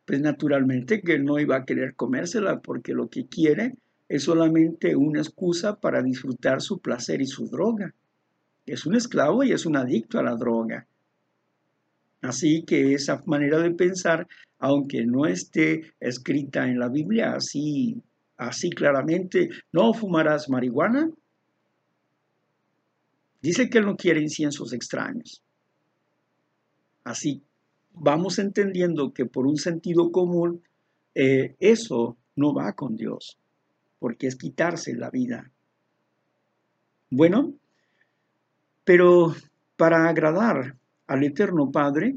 Pues 0.05 0.21
naturalmente 0.21 1.00
que 1.00 1.19
no 1.19 1.38
iba 1.38 1.57
a 1.57 1.64
querer 1.64 1.95
comérsela 1.95 2.61
porque 2.61 2.93
lo 2.93 3.09
que 3.09 3.26
quiere 3.26 3.79
es 4.07 4.25
solamente 4.25 4.97
una 4.97 5.21
excusa 5.21 5.81
para 5.81 6.02
disfrutar 6.02 6.61
su 6.61 6.79
placer 6.79 7.23
y 7.23 7.26
su 7.26 7.49
droga. 7.49 7.95
Es 8.67 8.85
un 8.85 8.97
esclavo 8.97 9.43
y 9.43 9.52
es 9.52 9.64
un 9.64 9.79
adicto 9.79 10.19
a 10.19 10.23
la 10.23 10.37
droga. 10.37 10.87
Así 12.21 12.64
que 12.64 12.93
esa 12.93 13.23
manera 13.25 13.61
de 13.61 13.71
pensar, 13.71 14.29
aunque 14.59 15.07
no 15.07 15.25
esté 15.25 15.95
escrita 16.00 16.69
en 16.69 16.79
la 16.79 16.90
Biblia 16.90 17.33
así, 17.33 18.02
así 18.41 18.71
claramente, 18.71 19.51
no 19.71 19.93
fumarás 19.93 20.49
marihuana, 20.49 21.11
dice 23.43 23.69
que 23.69 23.79
él 23.79 23.85
no 23.85 23.97
quiere 23.97 24.23
inciensos 24.23 24.73
extraños. 24.73 25.43
Así 27.05 27.43
vamos 27.93 28.39
entendiendo 28.39 29.13
que 29.13 29.27
por 29.27 29.47
un 29.47 29.57
sentido 29.57 30.11
común, 30.11 30.63
eh, 31.15 31.55
eso 31.61 32.17
no 32.35 32.55
va 32.55 32.73
con 32.73 32.97
Dios, 32.97 33.39
porque 33.99 34.27
es 34.27 34.37
quitarse 34.37 34.95
la 34.95 35.11
vida. 35.11 35.51
Bueno, 37.11 37.53
pero 38.85 39.35
para 39.77 40.09
agradar 40.09 40.77
al 41.07 41.25
Eterno 41.25 41.71
Padre, 41.71 42.17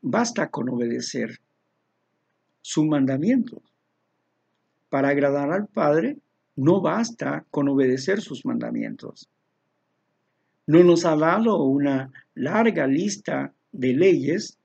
basta 0.00 0.48
con 0.48 0.68
obedecer 0.68 1.40
su 2.60 2.84
mandamiento. 2.84 3.62
Para 4.90 5.08
agradar 5.08 5.50
al 5.52 5.68
Padre, 5.68 6.18
no 6.56 6.80
basta 6.82 7.46
con 7.50 7.68
obedecer 7.68 8.20
sus 8.20 8.44
mandamientos. 8.44 9.30
No 10.66 10.84
nos 10.84 11.04
ha 11.06 11.16
dado 11.16 11.62
una 11.64 12.12
larga 12.34 12.86
lista 12.86 13.54
de 13.72 13.94
leyes 13.94 14.58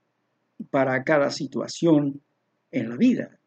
para 0.72 1.04
cada 1.04 1.32
situación 1.32 2.22
en 2.72 2.90
la 2.90 2.98
vida. 2.98 3.40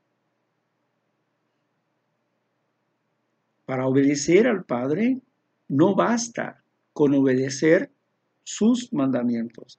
Para 3.66 3.86
obedecer 3.86 4.46
al 4.46 4.64
Padre 4.64 5.20
no 5.68 5.94
basta 5.94 6.62
con 6.92 7.14
obedecer 7.14 7.90
sus 8.44 8.92
mandamientos. 8.92 9.78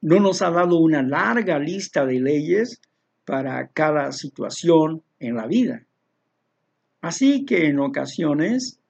No 0.00 0.20
nos 0.20 0.42
ha 0.42 0.50
dado 0.50 0.76
una 0.78 1.02
larga 1.02 1.58
lista 1.58 2.04
de 2.04 2.20
leyes 2.20 2.80
para 3.28 3.68
cada 3.68 4.10
situación 4.12 5.02
en 5.20 5.34
la 5.34 5.46
vida. 5.46 5.84
Así 7.02 7.44
que 7.44 7.66
en 7.66 7.78
ocasiones, 7.78 8.80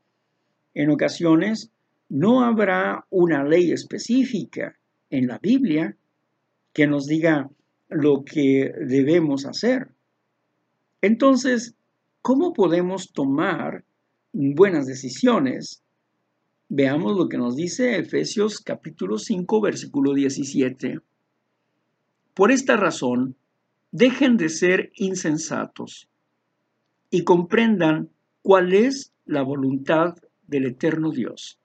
en 0.74 0.90
ocasiones 0.90 1.72
no 2.08 2.44
habrá 2.44 3.04
una 3.10 3.42
ley 3.42 3.72
específica 3.72 4.78
en 5.10 5.26
la 5.26 5.38
Biblia 5.38 5.96
que 6.72 6.86
nos 6.86 7.06
diga 7.06 7.50
lo 7.88 8.24
que 8.24 8.70
debemos 8.86 9.44
hacer. 9.44 9.88
Entonces, 11.02 11.74
¿cómo 12.22 12.52
podemos 12.52 13.10
tomar 13.12 13.82
buenas 14.32 14.86
decisiones? 14.86 15.82
Veamos 16.68 17.16
lo 17.16 17.28
que 17.28 17.38
nos 17.38 17.56
dice 17.56 17.98
Efesios 17.98 18.60
capítulo 18.60 19.18
5, 19.18 19.60
versículo 19.60 20.14
17. 20.14 21.00
Por 22.34 22.52
esta 22.52 22.76
razón, 22.76 23.34
dejen 23.90 24.36
de 24.36 24.48
ser 24.48 24.92
insensatos 24.96 26.08
y 27.10 27.24
comprendan 27.24 28.10
cuál 28.42 28.72
es 28.74 29.12
la 29.24 29.42
voluntad 29.42 30.16
del 30.46 30.66
eterno 30.66 31.10
Dios. 31.10 31.58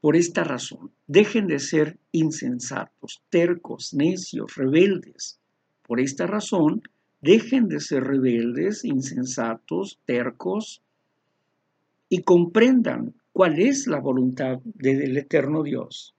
Por 0.00 0.16
esta 0.16 0.44
razón, 0.44 0.92
dejen 1.06 1.46
de 1.46 1.58
ser 1.58 1.98
insensatos, 2.10 3.22
tercos, 3.28 3.92
necios, 3.92 4.56
rebeldes. 4.56 5.38
Por 5.86 6.00
esta 6.00 6.26
razón, 6.26 6.82
dejen 7.20 7.68
de 7.68 7.80
ser 7.80 8.04
rebeldes, 8.04 8.84
insensatos, 8.84 9.98
tercos, 10.06 10.82
y 12.08 12.22
comprendan 12.22 13.14
cuál 13.32 13.60
es 13.60 13.86
la 13.86 14.00
voluntad 14.00 14.60
del 14.64 15.16
eterno 15.16 15.62
Dios. 15.62 16.14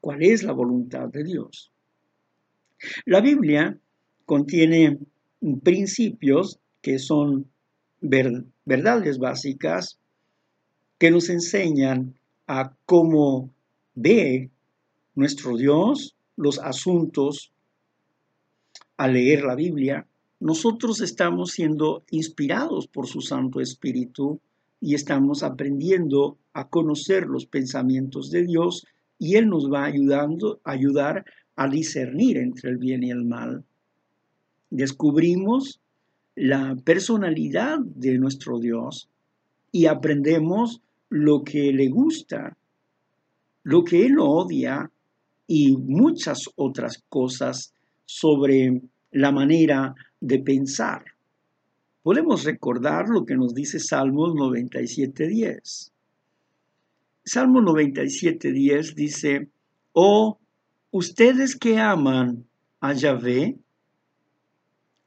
¿Cuál 0.00 0.22
es 0.22 0.42
la 0.42 0.52
voluntad 0.52 1.08
de 1.08 1.24
Dios? 1.24 1.70
La 3.04 3.20
Biblia 3.20 3.78
contiene 4.24 4.98
principios 5.62 6.58
que 6.80 6.98
son 6.98 7.50
verdades 8.00 9.18
básicas 9.18 9.98
que 10.98 11.10
nos 11.10 11.28
enseñan 11.28 12.14
a 12.46 12.74
cómo 12.86 13.50
ve 13.94 14.50
nuestro 15.14 15.56
Dios 15.56 16.16
los 16.36 16.58
asuntos 16.58 17.52
al 18.96 19.14
leer 19.14 19.44
la 19.44 19.54
Biblia, 19.54 20.06
nosotros 20.40 21.00
estamos 21.00 21.50
siendo 21.52 22.04
inspirados 22.10 22.86
por 22.86 23.06
su 23.06 23.20
Santo 23.20 23.60
Espíritu 23.60 24.40
y 24.80 24.94
estamos 24.94 25.42
aprendiendo 25.42 26.36
a 26.52 26.68
conocer 26.68 27.26
los 27.26 27.46
pensamientos 27.46 28.30
de 28.30 28.44
Dios 28.44 28.86
y 29.18 29.36
Él 29.36 29.48
nos 29.48 29.70
va 29.72 29.84
ayudando 29.84 30.60
a 30.64 30.72
ayudar 30.72 31.24
a 31.58 31.68
discernir 31.68 32.38
entre 32.38 32.70
el 32.70 32.78
bien 32.78 33.02
y 33.02 33.10
el 33.10 33.24
mal. 33.24 33.64
Descubrimos 34.70 35.80
la 36.36 36.76
personalidad 36.84 37.80
de 37.80 38.16
nuestro 38.16 38.60
Dios 38.60 39.08
y 39.72 39.86
aprendemos 39.86 40.80
lo 41.08 41.42
que 41.42 41.72
le 41.72 41.88
gusta, 41.88 42.56
lo 43.64 43.82
que 43.82 44.06
él 44.06 44.18
odia 44.20 44.88
y 45.48 45.76
muchas 45.76 46.44
otras 46.54 47.02
cosas 47.08 47.74
sobre 48.04 48.80
la 49.10 49.32
manera 49.32 49.96
de 50.20 50.38
pensar. 50.38 51.04
Podemos 52.04 52.44
recordar 52.44 53.08
lo 53.08 53.26
que 53.26 53.34
nos 53.34 53.52
dice 53.52 53.80
Salmos 53.80 54.32
97.10. 54.34 55.90
Salmo 57.24 57.60
97.10 57.60 58.94
dice, 58.94 59.48
Oh, 59.92 60.37
ustedes 60.90 61.56
que 61.56 61.78
aman 61.78 62.46
a 62.80 62.92
Yahvé, 62.92 63.58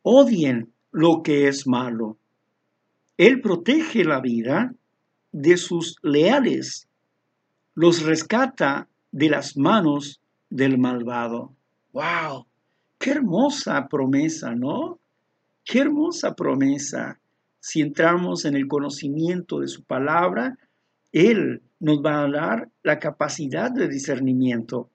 odien 0.04 0.72
lo 0.92 1.22
que 1.24 1.48
es 1.48 1.68
malo. 1.68 2.18
Él 3.18 3.42
protege 3.42 4.04
la 4.04 4.20
vida 4.20 4.74
de 5.32 5.58
sus 5.58 5.98
leales, 6.02 6.88
los 7.76 8.04
rescata 8.04 8.88
de 9.12 9.30
las 9.30 9.58
manos 9.58 10.22
del 10.50 10.78
malvado. 10.78 11.54
¡Wow! 11.94 12.46
¡Qué 13.00 13.12
hermosa 13.12 13.88
promesa, 13.88 14.54
¿no? 14.54 15.00
¡Qué 15.64 15.80
hermosa 15.80 16.36
promesa! 16.36 17.20
Si 17.60 17.82
entramos 17.82 18.46
en 18.46 18.56
el 18.56 18.68
conocimiento 18.68 19.60
de 19.60 19.68
su 19.68 19.84
palabra, 19.84 20.58
Él 21.12 21.62
nos 21.80 22.00
va 22.00 22.24
a 22.24 22.30
dar 22.30 22.70
la 22.84 23.00
capacidad 23.00 23.72
de 23.72 23.88
discernimiento. 23.88 24.91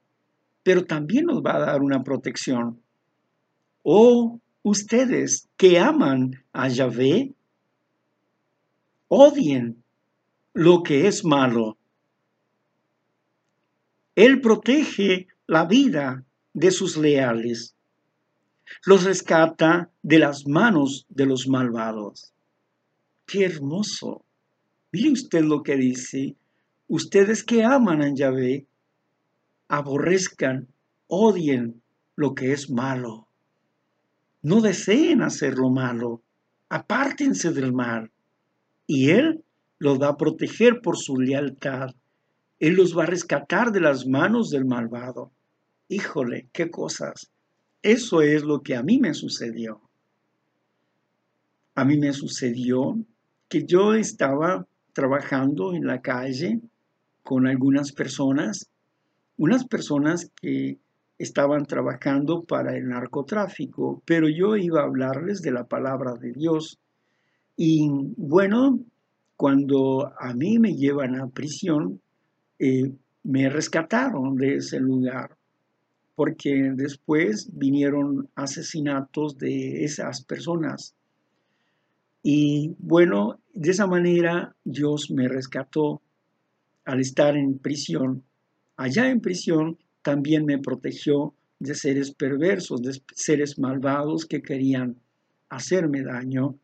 Pero 0.67 0.85
también 0.85 1.27
nos 1.27 1.45
va 1.45 1.55
a 1.55 1.61
dar 1.61 1.81
una 1.81 2.03
protección. 2.03 2.83
Oh, 3.85 4.41
ustedes 4.65 5.49
que 5.57 5.79
aman 5.79 6.45
a 6.53 6.67
Yahvé, 6.67 7.33
odien 9.07 9.85
lo 10.55 10.83
que 10.83 11.07
es 11.07 11.25
malo. 11.25 11.79
Él 14.17 14.41
protege 14.41 15.29
la 15.47 15.67
vida 15.67 16.25
de 16.53 16.73
sus 16.73 16.97
leales, 16.97 17.77
los 18.85 19.05
rescata 19.05 19.93
de 20.03 20.19
las 20.19 20.49
manos 20.49 21.07
de 21.09 21.27
los 21.27 21.47
malvados. 21.47 22.33
Qué 23.25 23.45
hermoso. 23.45 24.25
Mire 24.91 25.13
usted 25.13 25.45
lo 25.45 25.63
que 25.63 25.77
dice. 25.77 26.35
Ustedes 26.89 27.45
que 27.45 27.63
aman 27.63 28.03
a 28.03 28.13
Yahvé, 28.13 28.67
aborrezcan, 29.69 30.69
odien 31.09 31.83
lo 32.15 32.35
que 32.35 32.53
es 32.53 32.71
malo. 32.71 33.29
No 34.43 34.61
deseen 34.61 35.23
hacer 35.23 35.55
lo 35.55 35.71
malo. 35.71 36.23
Apártense 36.69 37.53
del 37.53 37.73
mal. 37.73 38.11
Y 38.87 39.11
Él 39.11 39.45
los 39.79 40.01
va 40.01 40.09
a 40.09 40.17
proteger 40.17 40.81
por 40.81 40.97
su 40.97 41.17
lealtad. 41.17 41.91
Él 42.59 42.75
los 42.75 42.97
va 42.97 43.03
a 43.03 43.07
rescatar 43.07 43.73
de 43.73 43.81
las 43.81 44.07
manos 44.07 44.51
del 44.51 44.65
malvado. 44.65 45.33
Híjole, 45.89 46.49
qué 46.53 46.71
cosas. 46.71 47.31
Eso 47.83 48.23
es 48.23 48.43
lo 48.43 48.63
que 48.63 48.75
a 48.75 48.83
mí 48.83 48.99
me 48.99 49.15
sucedió. 49.15 49.81
A 51.75 51.85
mí 51.85 51.99
me 51.99 52.13
sucedió 52.13 52.97
que 53.49 53.65
yo 53.65 53.95
estaba 53.95 54.67
trabajando 54.93 55.75
en 55.75 55.87
la 55.87 56.01
calle 56.01 56.61
con 57.23 57.47
algunas 57.47 57.93
personas, 57.93 58.71
unas 59.37 59.67
personas 59.67 60.31
que 60.41 60.79
estaban 61.19 61.65
trabajando 61.67 62.45
para 62.45 62.77
el 62.77 62.89
narcotráfico, 62.89 64.03
pero 64.05 64.29
yo 64.29 64.57
iba 64.57 64.81
a 64.81 64.85
hablarles 64.85 65.43
de 65.43 65.53
la 65.53 65.65
palabra 65.65 66.15
de 66.15 66.33
Dios. 66.33 66.79
Y 67.57 67.89
bueno, 68.17 68.81
cuando 69.37 70.13
a 70.19 70.35
mí 70.35 70.59
me 70.59 70.75
llevan 70.75 71.19
a 71.21 71.29
prisión, 71.29 72.01
eh, 72.59 72.93
me 73.23 73.49
rescataron 73.49 74.37
de 74.37 74.57
ese 74.57 74.79
lugar, 74.79 75.37
porque 76.15 76.73
después 76.75 77.51
vinieron 77.53 78.29
asesinatos 78.35 79.37
de 79.37 79.85
esas 79.85 80.23
personas. 80.25 80.95
Y 82.23 82.75
bueno, 82.79 83.39
de 83.53 83.71
esa 83.71 83.87
manera 83.87 84.55
Dios 84.65 85.11
me 85.11 85.29
rescató 85.29 86.03
al 86.85 87.01
estar 87.01 87.37
en 87.37 87.59
prisión. 87.59 88.23
Allá 88.77 89.11
en 89.11 89.21
prisión 89.21 89.79
también 90.03 90.45
me 90.45 90.59
protegió 90.59 91.35
de 91.59 91.75
seres 91.75 92.13
perversos, 92.13 92.83
de 92.83 93.01
seres 93.15 93.59
malvados 93.59 94.27
que 94.27 94.43
querían 94.43 94.97
hacerme 95.49 96.03
daño. 96.03 96.57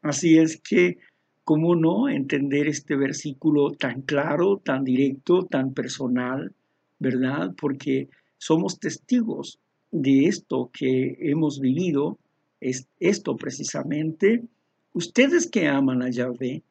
Así 0.00 0.38
es 0.38 0.60
que 0.60 0.98
¿Cómo 1.44 1.74
no 1.74 2.08
entender 2.08 2.68
este 2.68 2.94
versículo 2.94 3.72
tan 3.72 4.02
claro, 4.02 4.58
tan 4.58 4.84
directo, 4.84 5.44
tan 5.44 5.74
personal, 5.74 6.54
verdad? 7.00 7.52
Porque 7.60 8.08
somos 8.38 8.78
testigos 8.78 9.58
de 9.90 10.26
esto 10.26 10.70
que 10.72 11.16
hemos 11.18 11.58
vivido, 11.58 12.16
es 12.60 12.86
esto 13.00 13.34
precisamente. 13.34 14.44
Ustedes 14.92 15.50
que 15.50 15.66
aman 15.66 16.02
a 16.02 16.10
Yahvé, 16.10 16.62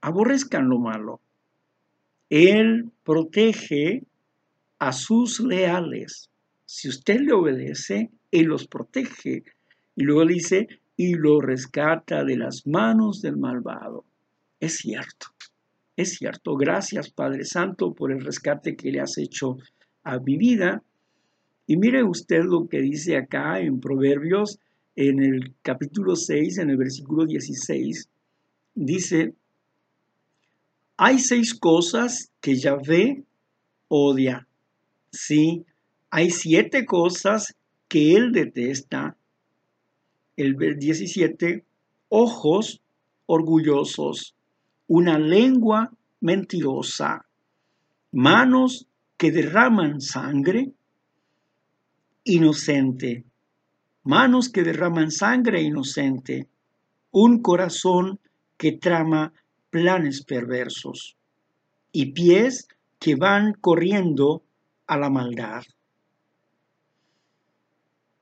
aborrezcan 0.00 0.68
lo 0.68 0.80
malo. 0.80 1.20
Él 2.28 2.90
protege 3.04 4.04
a 4.78 4.92
sus 4.92 5.40
leales. 5.40 6.30
Si 6.64 6.88
usted 6.88 7.20
le 7.20 7.32
obedece, 7.32 8.10
Él 8.30 8.46
los 8.46 8.66
protege. 8.66 9.44
Y 9.94 10.04
luego 10.04 10.26
dice, 10.26 10.68
y 10.96 11.14
lo 11.14 11.40
rescata 11.40 12.24
de 12.24 12.36
las 12.36 12.66
manos 12.66 13.22
del 13.22 13.36
malvado. 13.36 14.04
Es 14.60 14.76
cierto, 14.76 15.28
es 15.96 16.14
cierto. 16.14 16.56
Gracias 16.56 17.10
Padre 17.10 17.44
Santo 17.44 17.94
por 17.94 18.10
el 18.10 18.24
rescate 18.24 18.76
que 18.76 18.90
le 18.90 19.00
has 19.00 19.18
hecho 19.18 19.58
a 20.02 20.18
mi 20.18 20.36
vida. 20.36 20.82
Y 21.66 21.76
mire 21.76 22.02
usted 22.02 22.42
lo 22.44 22.68
que 22.68 22.80
dice 22.80 23.16
acá 23.16 23.60
en 23.60 23.80
Proverbios, 23.80 24.58
en 24.94 25.22
el 25.22 25.54
capítulo 25.62 26.16
6, 26.16 26.58
en 26.58 26.70
el 26.70 26.76
versículo 26.76 27.26
16. 27.26 28.08
Dice, 28.74 29.34
hay 30.96 31.18
seis 31.18 31.54
cosas 31.54 32.30
que 32.40 32.56
Yahvé 32.56 33.24
odia. 33.88 34.46
Sí, 35.10 35.64
hay 36.10 36.30
siete 36.30 36.86
cosas 36.86 37.54
que 37.88 38.16
él 38.16 38.32
detesta. 38.32 39.16
El 40.36 40.56
17, 40.56 41.64
ojos 42.08 42.80
orgullosos, 43.26 44.34
una 44.86 45.18
lengua 45.18 45.90
mentirosa, 46.20 47.26
manos 48.12 48.86
que 49.16 49.32
derraman 49.32 50.00
sangre, 50.00 50.72
inocente, 52.24 53.24
manos 54.02 54.48
que 54.50 54.62
derraman 54.62 55.10
sangre 55.10 55.62
inocente, 55.62 56.48
un 57.10 57.40
corazón 57.40 58.20
que 58.56 58.72
trama 58.72 59.32
planes 59.70 60.24
perversos 60.24 61.16
y 61.92 62.12
pies 62.12 62.68
que 62.98 63.14
van 63.14 63.52
corriendo 63.54 64.42
a 64.86 64.96
la 64.98 65.10
maldad. 65.10 65.62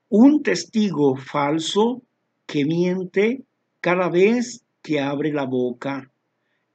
Un 0.09 0.43
testigo 0.43 1.15
falso 1.15 2.01
que 2.45 2.65
miente 2.65 3.43
cada 3.81 4.09
vez 4.09 4.63
que 4.81 4.99
abre 4.99 5.33
la 5.33 5.45
boca 5.45 6.11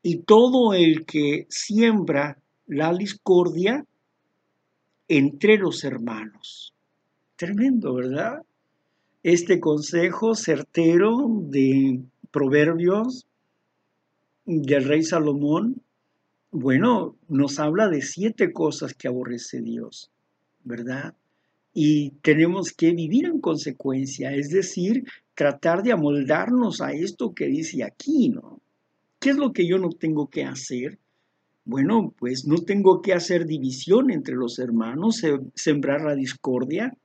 y 0.03 0.23
todo 0.23 0.75
el 0.75 1.05
que 1.07 1.47
siembra 1.49 2.39
la 2.67 2.93
discordia 2.95 3.85
entre 5.09 5.59
los 5.59 5.85
hermanos. 5.85 6.73
Tremendo, 7.37 7.95
¿verdad? 7.95 8.43
Este 9.23 9.61
consejo 9.61 10.35
certero 10.35 11.27
de 11.29 12.01
Proverbios 12.31 13.27
del 14.51 14.85
rey 14.85 15.05
Salomón, 15.05 15.81
bueno, 16.51 17.17
nos 17.29 17.61
habla 17.61 17.89
de 17.89 18.03
siete 18.03 18.53
cosas 18.53 18.95
que 18.95 19.07
aborrece 19.07 19.63
Dios, 19.63 20.11
¿verdad? 20.65 21.15
Y 21.73 22.11
tenemos 22.23 22.73
que 22.73 22.91
vivir 22.91 23.27
en 23.27 23.41
consecuencia, 23.41 24.35
es 24.35 24.51
decir, 24.51 25.05
tratar 25.35 25.85
de 25.85 25.93
amoldarnos 25.93 26.81
a 26.81 26.93
esto 26.93 27.33
que 27.33 27.47
dice 27.47 27.85
aquí, 27.85 28.31
¿no? 28.31 28.61
¿Qué 29.21 29.31
es 29.31 29.37
lo 29.37 29.53
que 29.53 29.69
yo 29.69 29.79
no 29.79 29.91
tengo 29.91 30.29
que 30.29 30.45
hacer? 30.45 30.99
Bueno, 31.65 32.13
pues 32.19 32.45
no 32.45 32.57
tengo 32.57 33.03
que 33.03 33.13
hacer 33.13 33.47
división 33.47 34.11
entre 34.11 34.35
los 34.35 34.59
hermanos, 34.59 35.23
sembrar 35.55 36.01
la 36.01 36.17
discordia, 36.17 36.97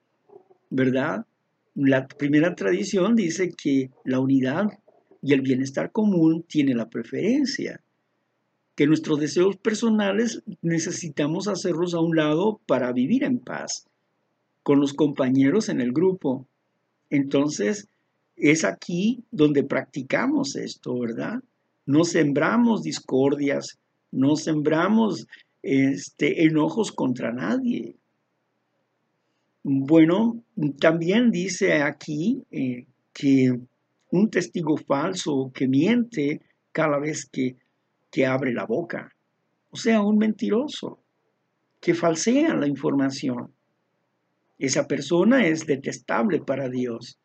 ¿verdad? 0.72 1.28
La 1.76 2.08
primera 2.08 2.56
tradición 2.56 3.16
dice 3.16 3.52
que 3.52 3.92
la 4.04 4.20
unidad 4.20 4.80
y 5.26 5.34
el 5.34 5.42
bienestar 5.42 5.92
común 5.92 6.46
tiene 6.48 6.76
la 6.76 6.88
preferencia, 6.88 7.82
que 8.76 8.86
nuestros 8.86 9.20
deseos 9.20 9.58
personales 9.58 10.44
necesitamos 10.62 11.48
hacerlos 11.48 11.96
a 11.96 12.00
un 12.00 12.16
lado 12.16 12.62
para 12.68 12.92
vivir 12.92 13.24
en 13.24 13.40
paz 13.40 13.88
con 14.62 14.80
los 14.80 14.94
compañeros 14.94 15.70
en 15.70 15.82
el 15.82 15.94
grupo. 15.94 16.46
Entonces, 17.10 17.88
es 18.36 18.64
aquí 18.66 19.24
donde 19.32 19.64
practicamos 19.64 20.56
esto, 20.56 21.00
¿verdad? 21.00 21.42
No 21.88 22.04
sembramos 22.04 22.84
discordias, 22.84 23.80
no 24.12 24.36
sembramos 24.36 25.26
este, 25.64 26.44
enojos 26.44 26.92
contra 26.92 27.32
nadie. 27.32 27.96
Bueno, 29.64 30.44
también 30.80 31.32
dice 31.32 31.82
aquí 31.82 32.44
eh, 32.52 32.86
que 33.12 33.60
un 34.12 34.30
testigo 34.30 34.78
falso 34.78 35.52
que 35.54 35.68
miente 35.68 36.42
cada 36.72 37.00
vez 37.00 37.28
que, 37.30 37.58
que 38.12 38.26
abre 38.26 38.54
la 38.54 38.66
boca, 38.66 39.14
o 39.72 39.78
sea, 39.78 40.02
un 40.02 40.18
mentiroso, 40.18 41.00
que 41.82 41.94
falsea 41.94 42.56
la 42.56 42.68
información. 42.68 43.54
Esa 44.58 44.88
persona 44.88 45.46
es 45.48 45.66
detestable 45.66 46.40
para 46.40 46.70
Dios. 46.70 47.20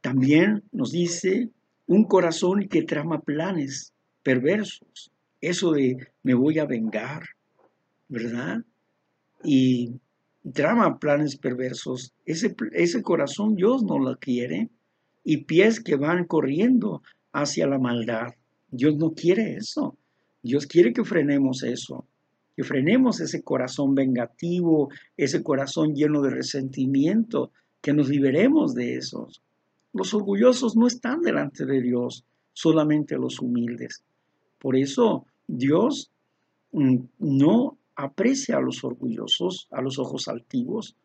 También 0.00 0.64
nos 0.72 0.92
dice 0.92 1.50
un 1.86 2.04
corazón 2.04 2.68
que 2.68 2.82
trama 2.82 3.20
planes 3.20 3.92
perversos. 4.22 5.10
Eso 5.40 5.72
de 5.72 5.96
me 6.22 6.34
voy 6.34 6.58
a 6.58 6.66
vengar, 6.66 7.22
¿verdad? 8.08 8.64
Y 9.44 10.00
trama 10.52 10.98
planes 10.98 11.36
perversos. 11.36 12.12
Ese, 12.24 12.54
ese 12.72 13.02
corazón 13.02 13.54
Dios 13.54 13.82
no 13.82 13.98
lo 13.98 14.16
quiere. 14.18 14.70
Y 15.24 15.44
pies 15.44 15.80
que 15.80 15.96
van 15.96 16.24
corriendo 16.24 17.02
hacia 17.32 17.66
la 17.66 17.78
maldad. 17.78 18.34
Dios 18.70 18.96
no 18.96 19.12
quiere 19.12 19.56
eso. 19.56 19.96
Dios 20.42 20.66
quiere 20.66 20.92
que 20.92 21.04
frenemos 21.04 21.62
eso. 21.62 22.06
que 22.56 22.64
frenemos 22.64 23.20
ese 23.20 23.44
corazón 23.44 23.94
vengativo, 23.94 24.88
ese 25.16 25.44
corazón 25.44 25.94
lleno 25.94 26.22
de 26.22 26.30
resentimiento, 26.30 27.52
que 27.80 27.92
nos 27.92 28.08
liberemos 28.08 28.74
de 28.74 28.96
esos. 28.96 29.42
Los 29.92 30.12
orgullosos 30.12 30.76
no 30.76 30.88
están 30.88 31.20
delante 31.22 31.64
de 31.64 31.80
Dios, 31.80 32.24
solamente 32.52 33.16
los 33.16 33.40
humildes. 33.40 34.02
Por 34.58 34.74
eso 34.74 35.24
Dios 35.46 36.10
mm, 36.72 36.96
no 37.18 37.78
aprecia 37.94 38.56
a 38.56 38.60
los 38.60 38.84
orgullosos, 38.84 39.68
a 39.70 39.80
los 39.80 39.98
ojos 39.98 40.28
altivos. 40.28 40.96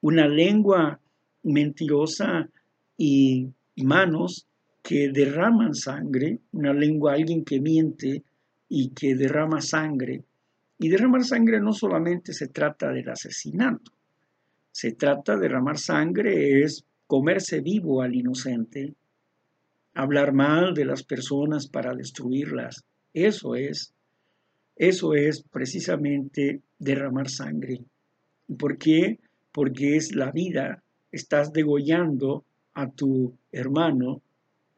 Una 0.00 0.28
lengua 0.28 1.00
mentirosa 1.42 2.48
y 2.96 3.48
manos 3.84 4.46
que 4.82 5.10
derraman 5.10 5.74
sangre, 5.74 6.38
una 6.52 6.72
lengua, 6.72 7.14
alguien 7.14 7.44
que 7.44 7.60
miente 7.60 8.22
y 8.68 8.90
que 8.90 9.14
derrama 9.14 9.60
sangre. 9.60 10.24
Y 10.78 10.88
derramar 10.88 11.24
sangre 11.24 11.60
no 11.60 11.72
solamente 11.72 12.32
se 12.32 12.48
trata 12.48 12.90
del 12.90 13.08
asesinato, 13.08 13.92
se 14.70 14.92
trata 14.92 15.34
de 15.34 15.42
derramar 15.42 15.78
sangre, 15.78 16.62
es 16.62 16.84
comerse 17.06 17.60
vivo 17.60 18.00
al 18.02 18.14
inocente, 18.14 18.94
hablar 19.94 20.32
mal 20.32 20.74
de 20.74 20.84
las 20.84 21.02
personas 21.02 21.66
para 21.66 21.94
destruirlas. 21.94 22.84
Eso 23.12 23.56
es, 23.56 23.92
eso 24.76 25.14
es 25.14 25.42
precisamente 25.42 26.62
derramar 26.78 27.28
sangre. 27.28 27.80
¿Por 28.56 28.78
qué? 28.78 29.18
Porque 29.50 29.96
es 29.96 30.14
la 30.14 30.30
vida. 30.30 30.82
Estás 31.10 31.52
degollando 31.52 32.44
a 32.78 32.88
tu 32.88 33.36
hermano, 33.50 34.22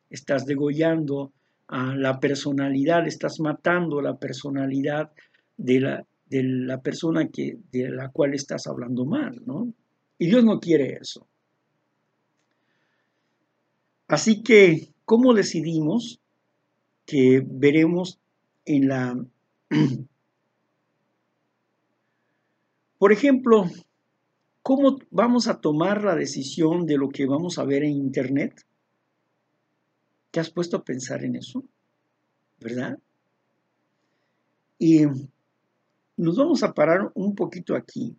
estás 0.09 0.47
degollando 0.47 1.33
a 1.69 1.95
la 1.95 2.19
personalidad, 2.19 3.07
estás 3.07 3.41
matando 3.41 4.01
la 4.01 4.19
personalidad 4.19 5.13
de 5.59 5.81
la, 5.81 6.07
de 6.25 6.43
la 6.43 6.81
persona 6.81 7.29
que, 7.29 7.59
de 7.71 7.91
la 7.91 8.09
cual 8.09 8.33
estás 8.33 8.67
hablando 8.67 9.05
mal, 9.05 9.43
¿no? 9.45 9.71
Y 10.17 10.29
Dios 10.29 10.43
no 10.45 10.61
quiere 10.61 10.97
eso. 10.99 11.27
Así 14.09 14.43
que, 14.43 14.95
¿cómo 15.05 15.35
decidimos 15.35 16.21
que 17.05 17.45
veremos 17.47 18.19
en 18.65 18.89
la... 18.89 19.27
Por 22.99 23.13
ejemplo, 23.13 23.71
¿cómo 24.63 24.99
vamos 25.11 25.49
a 25.49 25.61
tomar 25.61 26.05
la 26.05 26.15
decisión 26.15 26.87
de 26.87 26.97
lo 26.97 27.09
que 27.09 27.27
vamos 27.27 27.59
a 27.59 27.65
ver 27.65 27.85
en 27.85 27.93
Internet? 27.93 28.65
¿Te 30.31 30.41
has 30.41 30.51
puesto 30.51 30.77
a 30.77 30.85
pensar 30.85 31.25
en 31.25 31.37
eso? 31.37 31.65
¿Verdad? 32.61 32.99
Y 34.79 35.03
nos 36.17 36.37
vamos 36.37 36.63
a 36.63 36.73
parar 36.73 37.11
un 37.15 37.35
poquito 37.35 37.75
aquí 37.75 38.17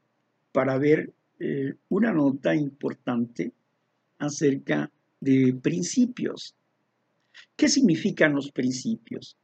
para 0.52 0.78
ver 0.78 1.14
eh, 1.40 1.76
una 1.90 2.12
nota 2.12 2.54
importante 2.56 3.52
acerca 4.20 4.92
de 5.20 5.54
principios. 5.62 6.56
¿Qué 7.56 7.70
significan 7.70 8.34
los 8.34 8.52
principios? 8.52 9.38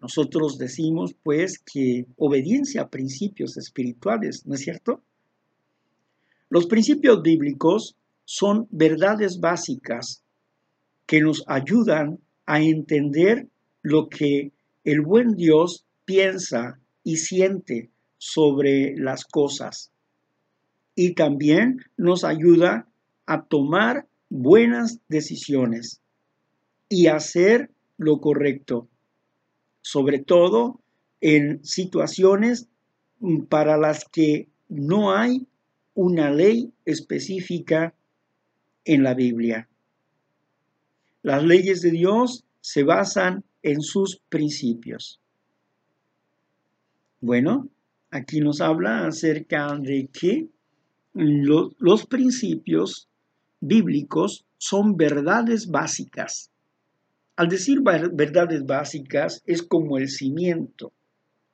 Nosotros 0.00 0.58
decimos 0.58 1.14
pues 1.22 1.58
que 1.58 2.06
obediencia 2.16 2.82
a 2.82 2.88
principios 2.88 3.56
espirituales, 3.56 4.44
¿no 4.46 4.54
es 4.56 4.60
cierto? 4.62 5.02
Los 6.52 6.66
principios 6.66 7.22
bíblicos 7.22 7.96
son 8.26 8.68
verdades 8.70 9.40
básicas 9.40 10.22
que 11.06 11.22
nos 11.22 11.44
ayudan 11.46 12.18
a 12.44 12.60
entender 12.60 13.48
lo 13.80 14.10
que 14.10 14.52
el 14.84 15.00
buen 15.00 15.34
Dios 15.34 15.86
piensa 16.04 16.78
y 17.04 17.16
siente 17.16 17.88
sobre 18.18 18.94
las 18.98 19.24
cosas. 19.24 19.92
Y 20.94 21.14
también 21.14 21.78
nos 21.96 22.22
ayuda 22.22 22.86
a 23.24 23.44
tomar 23.46 24.06
buenas 24.28 25.00
decisiones 25.08 26.02
y 26.90 27.06
hacer 27.06 27.70
lo 27.96 28.20
correcto, 28.20 28.88
sobre 29.80 30.18
todo 30.18 30.80
en 31.22 31.64
situaciones 31.64 32.68
para 33.48 33.78
las 33.78 34.04
que 34.04 34.48
no 34.68 35.16
hay 35.16 35.46
una 35.94 36.30
ley 36.30 36.72
específica 36.84 37.94
en 38.84 39.02
la 39.02 39.14
Biblia. 39.14 39.68
Las 41.22 41.44
leyes 41.44 41.82
de 41.82 41.90
Dios 41.90 42.44
se 42.60 42.82
basan 42.82 43.44
en 43.62 43.80
sus 43.80 44.20
principios. 44.28 45.20
Bueno, 47.20 47.68
aquí 48.10 48.40
nos 48.40 48.60
habla 48.60 49.06
acerca 49.06 49.76
de 49.78 50.08
que 50.12 50.48
los, 51.14 52.06
principios 52.06 53.08
bíblicos 53.60 54.44
son 54.58 54.96
verdades 54.96 55.68
básicas. 55.68 56.50
Al 57.36 57.48
decir 57.48 57.80
verdades 57.82 58.66
básicas 58.66 59.42
es 59.46 59.62
como 59.62 59.98
el 59.98 60.08
cimiento. 60.08 60.92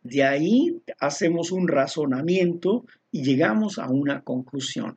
De 0.08 0.24
ahí 0.24 0.82
hacemos 1.00 1.52
un 1.52 1.68
razonamiento 1.68 2.86
y 3.12 3.24
llegamos 3.24 3.78
a 3.78 3.90
una 3.90 4.22
conclusión. 4.22 4.96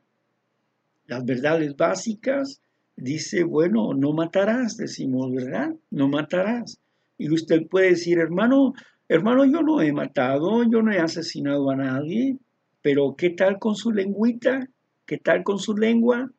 Las 1.06 1.26
verdades 1.26 1.76
básicas 1.76 2.62
dice, 2.96 3.44
bueno, 3.44 3.94
no 3.94 4.14
matarás, 4.14 4.78
decimos, 4.78 5.34
¿verdad? 5.34 5.76
No 5.90 6.08
matarás. 6.08 6.80
Y 7.18 7.30
usted 7.30 7.68
puede 7.68 7.90
decir, 7.90 8.20
hermano, 8.20 8.74
hermano, 9.10 9.44
yo 9.44 9.62
no 9.64 9.82
he 9.82 9.92
matado, 9.92 10.64
yo 10.64 10.82
no 10.82 10.94
he 10.94 11.00
asesinado 11.00 11.70
a 11.72 11.76
nadie, 11.76 12.38
pero 12.82 13.16
¿qué 13.18 13.32
tal 13.32 13.60
con 13.60 13.76
su 13.76 13.92
lengüita? 13.92 14.70
¿Qué 15.06 15.18
tal 15.18 15.44
con 15.44 15.60
su 15.60 15.76
lengua? 15.76 16.32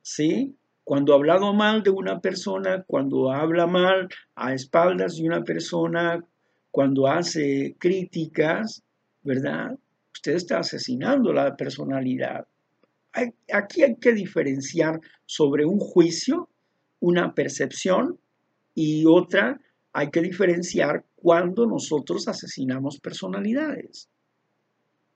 ¿Sí? 0.00 0.56
Cuando 0.84 1.12
ha 1.12 1.16
hablado 1.16 1.52
mal 1.52 1.82
de 1.82 1.90
una 1.90 2.20
persona, 2.20 2.82
cuando 2.86 3.30
habla 3.30 3.66
mal 3.66 4.08
a 4.36 4.54
espaldas 4.54 5.16
de 5.16 5.24
una 5.24 5.44
persona, 5.44 6.24
cuando 6.74 7.06
hace 7.06 7.76
críticas, 7.78 8.82
¿verdad? 9.22 9.78
Usted 10.12 10.32
está 10.32 10.58
asesinando 10.58 11.32
la 11.32 11.56
personalidad 11.56 12.46
aquí 13.52 13.82
hay 13.82 13.96
que 13.96 14.12
diferenciar 14.12 15.00
sobre 15.24 15.64
un 15.64 15.78
juicio, 15.78 16.48
una 17.00 17.34
percepción 17.34 18.18
y 18.74 19.04
otra, 19.06 19.60
hay 19.92 20.10
que 20.10 20.20
diferenciar 20.20 21.04
cuando 21.14 21.66
nosotros 21.66 22.26
asesinamos 22.28 22.98
personalidades. 22.98 24.08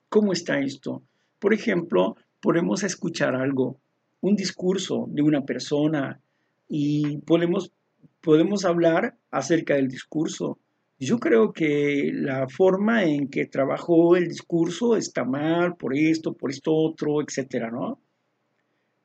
¿Cómo 0.09 0.33
está 0.33 0.61
esto? 0.61 1.03
Por 1.39 1.53
ejemplo, 1.53 2.17
podemos 2.41 2.83
escuchar 2.85 3.35
algo, 3.35 3.81
un 4.21 4.37
discurso 4.37 5.07
de 5.09 5.23
una 5.23 5.45
persona 5.45 6.21
y 6.69 7.19
podemos, 7.19 7.73
podemos 8.21 8.65
hablar 8.65 9.17
acerca 9.31 9.75
del 9.75 9.89
discurso, 9.89 10.59
yo 11.01 11.19
creo 11.19 11.53
que 11.53 12.11
la 12.13 12.49
forma 12.49 13.05
en 13.05 13.29
que 13.29 13.47
trabajó 13.47 14.17
el 14.17 14.29
discurso 14.29 14.97
está 14.97 15.25
mal 15.25 15.77
por 15.77 15.97
esto, 15.97 16.35
por 16.35 16.51
esto 16.51 16.75
otro, 16.75 17.23
etcétera, 17.23 17.71
¿no? 17.71 18.01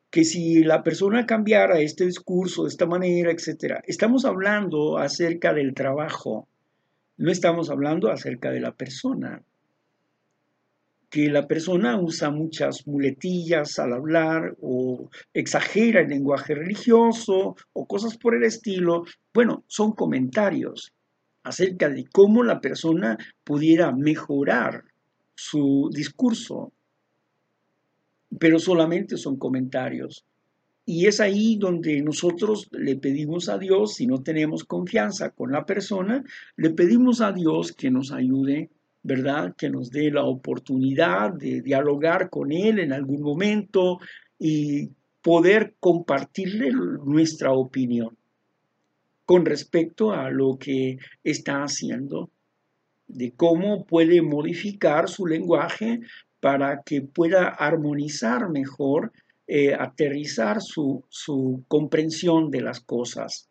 Que 0.10 0.24
si 0.24 0.64
la 0.64 0.84
persona 0.84 1.26
cambiara 1.28 1.80
este 1.80 2.06
discurso 2.06 2.64
de 2.64 2.70
esta 2.70 2.88
manera, 2.88 3.32
etcétera, 3.32 3.84
estamos 3.86 4.26
hablando 4.26 4.98
acerca 4.98 5.54
del 5.54 5.76
trabajo, 5.76 6.48
no 7.18 7.32
estamos 7.32 7.70
hablando 7.70 8.10
acerca 8.10 8.50
de 8.50 8.60
la 8.60 8.72
persona. 8.72 9.44
Que 11.12 11.30
la 11.30 11.48
persona 11.48 12.02
usa 12.02 12.32
muchas 12.32 12.88
muletillas 12.88 13.78
al 13.78 13.94
hablar 13.94 14.56
o 14.62 15.12
exagera 15.32 16.02
el 16.02 16.08
lenguaje 16.08 16.56
religioso 16.56 17.56
o 17.72 17.86
cosas 17.86 18.18
por 18.18 18.34
el 18.34 18.44
estilo, 18.44 19.04
bueno, 19.32 19.64
son 19.68 19.92
comentarios 19.92 20.93
acerca 21.44 21.90
de 21.90 22.06
cómo 22.06 22.44
la 22.44 22.62
persona 22.62 23.18
pudiera 23.44 23.92
mejorar 23.92 24.86
su 25.36 25.90
discurso, 25.94 26.72
pero 28.40 28.60
solamente 28.60 29.18
son 29.18 29.38
comentarios. 29.38 30.26
Y 30.86 31.08
es 31.08 31.20
ahí 31.20 31.56
donde 31.58 32.02
nosotros 32.02 32.68
le 32.72 32.98
pedimos 32.98 33.48
a 33.48 33.58
Dios, 33.58 33.96
si 33.96 34.08
no 34.08 34.22
tenemos 34.22 34.64
confianza 34.64 35.30
con 35.30 35.52
la 35.52 35.66
persona, 35.66 36.24
le 36.58 36.72
pedimos 36.72 37.22
a 37.22 37.32
Dios 37.32 37.72
que 37.72 37.90
nos 37.90 38.12
ayude, 38.12 38.70
¿verdad? 39.02 39.56
Que 39.58 39.70
nos 39.70 39.92
dé 39.92 40.12
la 40.12 40.26
oportunidad 40.26 41.34
de 41.34 41.62
dialogar 41.62 42.30
con 42.30 42.52
Él 42.52 42.80
en 42.80 42.92
algún 42.92 43.22
momento 43.22 44.00
y 44.40 44.90
poder 45.22 45.76
compartirle 45.80 46.72
nuestra 46.72 47.54
opinión 47.54 48.18
con 49.26 49.46
respecto 49.46 50.12
a 50.12 50.30
lo 50.30 50.58
que 50.58 50.98
está 51.24 51.64
haciendo, 51.64 52.30
de 53.08 53.32
cómo 53.32 53.86
puede 53.86 54.22
modificar 54.22 55.10
su 55.10 55.26
lenguaje 55.26 56.00
para 56.40 56.82
que 56.84 57.02
pueda 57.02 57.48
armonizar 57.48 58.50
mejor, 58.50 59.12
eh, 59.48 59.74
aterrizar 59.74 60.62
su, 60.62 61.04
su, 61.10 61.64
comprensión 61.68 62.50
de 62.50 62.62
las 62.62 62.82
cosas. 62.82 63.50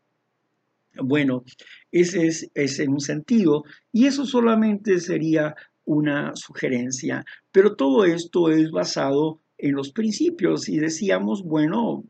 Bueno, 0.94 1.44
ese 1.90 2.26
es, 2.26 2.50
es 2.54 2.78
en 2.80 2.90
un 2.90 3.00
sentido, 3.00 3.64
y 3.92 4.06
eso 4.06 4.26
solamente 4.26 4.98
sería 5.00 5.54
una 5.84 6.32
sugerencia, 6.34 7.24
pero 7.50 7.76
todo 7.76 8.04
esto 8.04 8.50
es 8.50 8.70
basado 8.70 9.40
en 9.58 9.74
los 9.74 9.92
principios 9.92 10.68
y 10.68 10.78
decíamos, 10.78 11.42
bueno, 11.42 12.04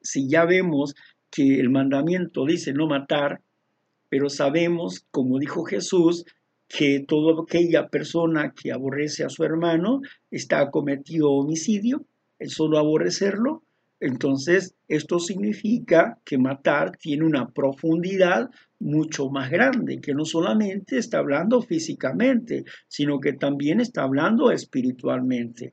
si 0.00 0.28
ya 0.28 0.44
vemos 0.44 0.94
que 1.34 1.58
el 1.58 1.68
mandamiento 1.68 2.44
dice 2.46 2.72
no 2.72 2.86
matar, 2.86 3.40
pero 4.08 4.30
sabemos, 4.30 5.04
como 5.10 5.40
dijo 5.40 5.64
Jesús, 5.64 6.24
que 6.68 7.00
toda 7.00 7.42
aquella 7.42 7.88
persona 7.88 8.52
que 8.54 8.70
aborrece 8.70 9.24
a 9.24 9.28
su 9.28 9.42
hermano 9.42 10.00
está 10.30 10.70
cometido 10.70 11.32
homicidio, 11.32 12.04
el 12.38 12.50
solo 12.50 12.78
aborrecerlo, 12.78 13.64
entonces 13.98 14.76
esto 14.86 15.18
significa 15.18 16.18
que 16.24 16.38
matar 16.38 16.96
tiene 16.98 17.24
una 17.24 17.48
profundidad 17.48 18.50
mucho 18.78 19.28
más 19.28 19.50
grande, 19.50 20.00
que 20.00 20.14
no 20.14 20.24
solamente 20.24 20.98
está 20.98 21.18
hablando 21.18 21.62
físicamente, 21.62 22.64
sino 22.86 23.18
que 23.18 23.32
también 23.32 23.80
está 23.80 24.04
hablando 24.04 24.52
espiritualmente. 24.52 25.72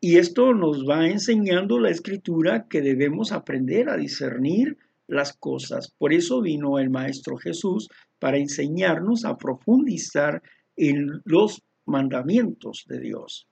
Y 0.00 0.18
esto 0.18 0.54
nos 0.54 0.84
va 0.88 1.08
enseñando 1.08 1.80
la 1.80 1.90
escritura 1.90 2.66
que 2.68 2.82
debemos 2.82 3.32
aprender 3.32 3.88
a 3.88 3.96
discernir 3.96 4.78
las 5.08 5.32
cosas. 5.32 5.92
Por 5.98 6.12
eso 6.12 6.40
vino 6.40 6.78
el 6.78 6.88
Maestro 6.88 7.36
Jesús 7.36 7.88
para 8.20 8.38
enseñarnos 8.38 9.24
a 9.24 9.36
profundizar 9.36 10.42
en 10.76 11.20
los 11.24 11.62
mandamientos 11.84 12.84
de 12.86 13.00
Dios, 13.00 13.48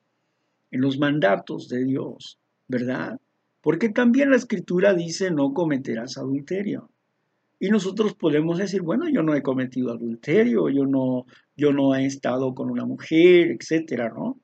en 0.71 0.83
los 0.83 0.99
mandatos 0.99 1.69
de 1.69 1.85
Dios, 1.85 2.39
¿verdad? 2.69 3.19
Porque 3.61 3.89
también 3.89 4.31
la 4.31 4.37
escritura 4.37 4.95
dice 4.95 5.33
no 5.33 5.53
cometerás 5.53 6.17
adulterio. 6.17 6.91
Y 7.59 7.71
nosotros 7.71 8.15
podemos 8.15 8.59
decir, 8.59 8.83
bueno, 8.83 9.09
yo 9.09 9.23
no 9.23 9.35
he 9.35 9.43
cometido 9.43 9.91
adulterio, 9.91 10.69
yo 10.69 10.85
no, 10.85 11.25
yo 11.57 11.73
no 11.73 11.95
he 11.95 12.05
estado 12.05 12.55
con 12.55 12.71
una 12.71 12.85
mujer, 12.85 13.51
etcétera, 13.51 14.11
¿no? 14.11 14.39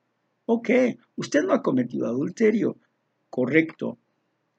Ok, 0.55 0.69
usted 1.15 1.41
no 1.41 1.53
ha 1.53 1.63
cometido 1.63 2.05
adulterio. 2.05 2.77
Correcto. 3.31 3.97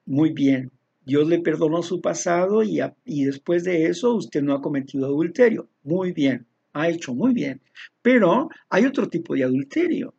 Muy 0.07 0.33
bien. 0.33 0.73
Dios 1.07 1.29
le 1.29 1.39
perdonó 1.39 1.85
su 1.85 2.01
pasado 2.01 2.65
y, 2.65 2.81
y 3.05 3.27
después 3.27 3.63
de 3.63 3.87
eso 3.87 4.13
usted 4.17 4.43
no 4.43 4.55
ha 4.55 4.61
cometido 4.61 5.07
adulterio. 5.07 5.69
Muy 5.85 6.11
bien. 6.11 6.47
Ha 6.73 6.89
hecho 6.89 7.15
muy 7.15 7.33
bien. 7.33 7.61
Pero 8.03 8.49
hay 8.71 8.87
otro 8.87 9.09
tipo 9.09 9.37
de 9.37 9.45
adulterio. 9.45 10.15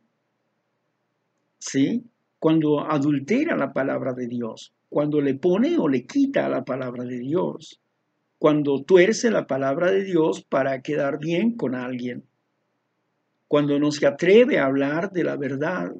¿Sí? 1.60 2.06
Cuando 2.40 2.80
adultera 2.80 3.58
la 3.58 3.74
palabra 3.74 4.14
de 4.14 4.28
Dios. 4.28 4.74
Cuando 4.88 5.20
le 5.20 5.34
pone 5.34 5.78
o 5.78 5.90
le 5.90 6.06
quita 6.06 6.48
la 6.48 6.64
palabra 6.64 7.04
de 7.04 7.20
Dios. 7.20 7.82
Cuando 8.38 8.82
tuerce 8.84 9.30
la 9.30 9.46
palabra 9.46 9.92
de 9.92 10.06
Dios 10.06 10.42
para 10.42 10.82
quedar 10.82 11.20
bien 11.20 11.58
con 11.58 11.76
alguien 11.76 12.24
cuando 13.56 13.80
no 13.80 13.90
se 13.90 14.06
atreve 14.06 14.60
a 14.60 14.66
hablar 14.66 15.14
de 15.14 15.24
la 15.24 15.38
verdad. 15.38 15.94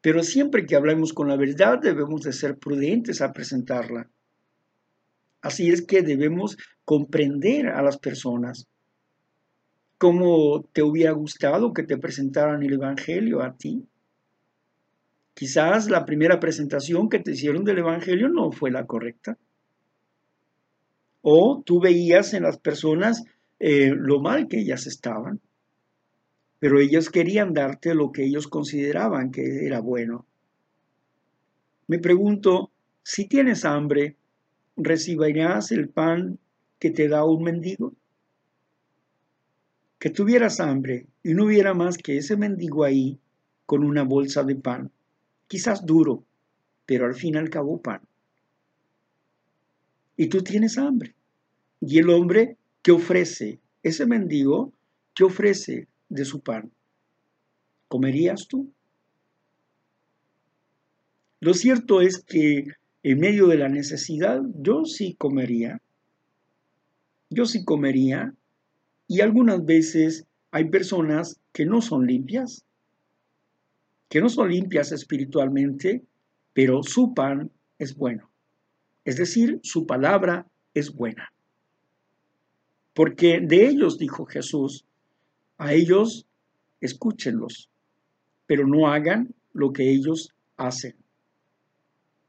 Pero 0.00 0.24
siempre 0.24 0.66
que 0.66 0.74
hablemos 0.74 1.12
con 1.12 1.28
la 1.28 1.36
verdad 1.36 1.78
debemos 1.80 2.22
de 2.22 2.32
ser 2.32 2.58
prudentes 2.58 3.20
a 3.20 3.32
presentarla. 3.32 4.10
Así 5.40 5.70
es 5.70 5.82
que 5.82 6.02
debemos 6.02 6.56
comprender 6.84 7.68
a 7.68 7.80
las 7.80 7.96
personas. 7.96 8.66
¿Cómo 9.96 10.64
te 10.72 10.82
hubiera 10.82 11.12
gustado 11.12 11.72
que 11.72 11.84
te 11.84 11.96
presentaran 11.96 12.64
el 12.64 12.72
Evangelio 12.72 13.40
a 13.40 13.56
ti? 13.56 13.86
Quizás 15.32 15.88
la 15.88 16.04
primera 16.04 16.40
presentación 16.40 17.08
que 17.08 17.20
te 17.20 17.30
hicieron 17.30 17.62
del 17.62 17.78
Evangelio 17.78 18.28
no 18.28 18.50
fue 18.50 18.72
la 18.72 18.84
correcta. 18.84 19.38
O 21.22 21.62
tú 21.64 21.78
veías 21.78 22.34
en 22.34 22.42
las 22.42 22.58
personas 22.58 23.22
eh, 23.60 23.92
lo 23.94 24.20
mal 24.20 24.48
que 24.48 24.58
ellas 24.58 24.88
estaban 24.88 25.40
pero 26.64 26.80
ellos 26.80 27.10
querían 27.10 27.52
darte 27.52 27.94
lo 27.94 28.10
que 28.10 28.24
ellos 28.24 28.48
consideraban 28.48 29.30
que 29.32 29.66
era 29.66 29.80
bueno. 29.80 30.24
Me 31.88 31.98
pregunto, 31.98 32.70
si 33.02 33.26
tienes 33.28 33.66
hambre, 33.66 34.16
¿recibirás 34.74 35.72
el 35.72 35.90
pan 35.90 36.38
que 36.78 36.90
te 36.90 37.06
da 37.08 37.26
un 37.26 37.42
mendigo? 37.42 37.92
Que 39.98 40.08
tuvieras 40.08 40.58
hambre 40.58 41.06
y 41.22 41.34
no 41.34 41.44
hubiera 41.44 41.74
más 41.74 41.98
que 41.98 42.16
ese 42.16 42.34
mendigo 42.34 42.84
ahí 42.84 43.18
con 43.66 43.84
una 43.84 44.02
bolsa 44.02 44.42
de 44.42 44.56
pan, 44.56 44.90
quizás 45.46 45.84
duro, 45.84 46.24
pero 46.86 47.04
al 47.04 47.14
fin 47.14 47.34
y 47.34 47.36
al 47.36 47.50
cabo 47.50 47.82
pan. 47.82 48.00
Y 50.16 50.28
tú 50.28 50.42
tienes 50.42 50.78
hambre. 50.78 51.14
Y 51.82 51.98
el 51.98 52.08
hombre 52.08 52.56
que 52.80 52.92
ofrece, 52.92 53.60
ese 53.82 54.06
mendigo, 54.06 54.72
que 55.12 55.24
ofrece 55.24 55.88
de 56.14 56.24
su 56.24 56.40
pan. 56.40 56.70
¿Comerías 57.88 58.46
tú? 58.48 58.72
Lo 61.40 61.54
cierto 61.54 62.00
es 62.00 62.22
que 62.24 62.68
en 63.02 63.18
medio 63.18 63.48
de 63.48 63.58
la 63.58 63.68
necesidad 63.68 64.40
yo 64.54 64.84
sí 64.84 65.14
comería. 65.14 65.82
Yo 67.30 67.44
sí 67.46 67.64
comería. 67.64 68.32
Y 69.06 69.20
algunas 69.20 69.64
veces 69.64 70.24
hay 70.50 70.70
personas 70.70 71.40
que 71.52 71.66
no 71.66 71.82
son 71.82 72.06
limpias, 72.06 72.64
que 74.08 74.20
no 74.20 74.28
son 74.28 74.50
limpias 74.50 74.92
espiritualmente, 74.92 76.02
pero 76.52 76.82
su 76.82 77.12
pan 77.12 77.50
es 77.78 77.96
bueno. 77.96 78.30
Es 79.04 79.16
decir, 79.16 79.58
su 79.62 79.86
palabra 79.86 80.46
es 80.72 80.94
buena. 80.94 81.32
Porque 82.94 83.40
de 83.42 83.66
ellos, 83.66 83.98
dijo 83.98 84.24
Jesús, 84.24 84.86
a 85.64 85.72
ellos 85.72 86.26
escúchenlos, 86.82 87.70
pero 88.46 88.66
no 88.66 88.88
hagan 88.92 89.34
lo 89.54 89.72
que 89.72 89.90
ellos 89.90 90.34
hacen. 90.58 90.94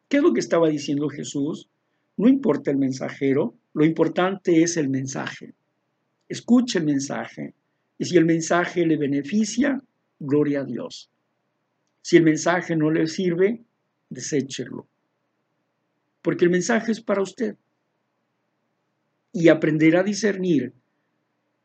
¿Qué 0.08 0.17
es 0.17 0.24
lo 0.24 0.32
que 0.32 0.39
estaba 0.39 0.69
diciendo 0.69 1.10
Jesús? 1.10 1.67
No 2.15 2.30
importa 2.30 2.71
el 2.71 2.78
mensajero, 2.78 3.54
lo 3.74 3.84
importante 3.84 4.63
es 4.63 4.78
el 4.78 4.88
mensaje. 4.88 5.54
Escuche 6.30 6.80
el 6.80 6.86
mensaje 6.86 7.54
y 7.98 8.06
si 8.06 8.15
el 8.15 8.24
mensaje 8.24 8.86
le 8.86 8.95
beneficia, 8.95 9.84
gloria 10.17 10.62
a 10.62 10.65
Dios. 10.65 11.10
Si 12.02 12.15
el 12.15 12.24
mensaje 12.24 12.78
no 12.78 12.89
le 12.89 13.06
sirve, 13.08 13.65
deséchelo. 14.10 14.88
Porque 16.21 16.45
el 16.45 16.52
mensaje 16.52 16.93
es 16.93 17.02
para 17.02 17.21
usted. 17.21 17.58
Y 19.34 19.50
aprender 19.50 19.98
a 19.98 20.04
discernir 20.04 20.74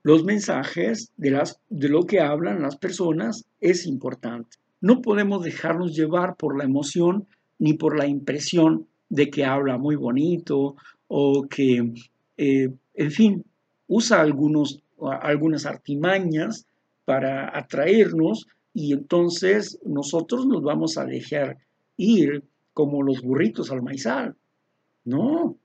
los 0.02 0.24
mensajes 0.24 1.12
de, 1.16 1.30
las, 1.30 1.60
de 1.68 1.88
lo 1.88 2.04
que 2.04 2.20
hablan 2.20 2.62
las 2.62 2.76
personas 2.76 3.44
es 3.60 3.86
importante. 3.86 4.58
No 4.80 5.02
podemos 5.02 5.42
dejarnos 5.44 5.94
llevar 5.94 6.36
por 6.36 6.56
la 6.56 6.64
emoción 6.64 7.26
ni 7.58 7.74
por 7.74 7.98
la 7.98 8.06
impresión 8.06 8.86
de 9.10 9.28
que 9.28 9.44
habla 9.44 9.76
muy 9.76 9.96
bonito 9.96 10.76
o 11.08 11.46
que, 11.48 11.92
eh, 12.38 12.70
en 12.94 13.10
fin, 13.10 13.44
usa 13.88 14.20
algunos, 14.20 14.82
algunas 15.20 15.66
artimañas 15.66 16.66
para 17.04 17.56
atraernos 17.58 18.46
y 18.72 18.92
entonces 18.92 19.78
nosotros 19.84 20.46
nos 20.46 20.62
vamos 20.62 20.96
a 20.96 21.04
dejar 21.04 21.58
ir 21.96 22.44
como 22.72 23.02
los 23.02 23.20
burritos 23.20 23.70
al 23.70 23.82
maizal. 23.82 24.36
No, 25.04 25.56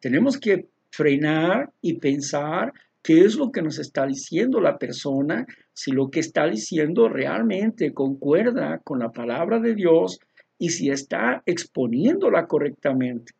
tenemos 0.00 0.38
que 0.38 0.68
frenar 0.90 1.72
y 1.80 1.94
pensar 1.94 2.72
qué 3.02 3.24
es 3.24 3.36
lo 3.36 3.50
que 3.50 3.62
nos 3.62 3.78
está 3.78 4.06
diciendo 4.06 4.60
la 4.60 4.78
persona, 4.78 5.46
si 5.72 5.90
lo 5.90 6.10
que 6.10 6.20
está 6.20 6.46
diciendo 6.46 7.08
realmente 7.08 7.92
concuerda 7.92 8.78
con 8.78 9.00
la 9.00 9.10
palabra 9.10 9.58
de 9.58 9.74
Dios 9.74 10.20
y 10.58 10.70
si 10.70 10.90
está 10.90 11.42
exponiéndola 11.44 12.46
correctamente. 12.46 13.32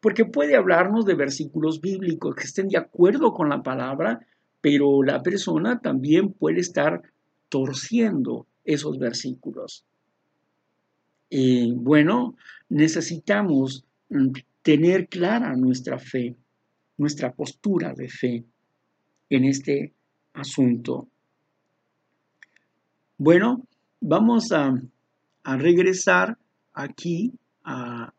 Porque 0.00 0.26
puede 0.26 0.54
hablarnos 0.54 1.06
de 1.06 1.14
versículos 1.14 1.80
bíblicos 1.80 2.34
que 2.34 2.44
estén 2.44 2.68
de 2.68 2.78
acuerdo 2.78 3.32
con 3.32 3.48
la 3.48 3.62
palabra, 3.62 4.20
pero 4.60 5.02
la 5.02 5.22
persona 5.22 5.80
también 5.80 6.32
puede 6.32 6.60
estar 6.60 7.02
torciendo 7.48 8.46
esos 8.64 8.98
versículos. 8.98 9.84
Y 11.30 11.72
bueno, 11.72 12.36
necesitamos 12.68 13.84
mm, 14.10 14.32
tener 14.62 15.08
clara 15.08 15.56
nuestra 15.56 15.98
fe, 15.98 16.36
nuestra 16.98 17.32
postura 17.32 17.94
de 17.94 18.08
fe 18.08 18.44
en 19.30 19.44
este 19.44 19.92
asunto. 20.32 21.08
Bueno, 23.16 23.66
vamos 24.00 24.52
a, 24.52 24.74
regresar 25.44 26.36
aquí 26.74 27.32
a, 27.64 28.12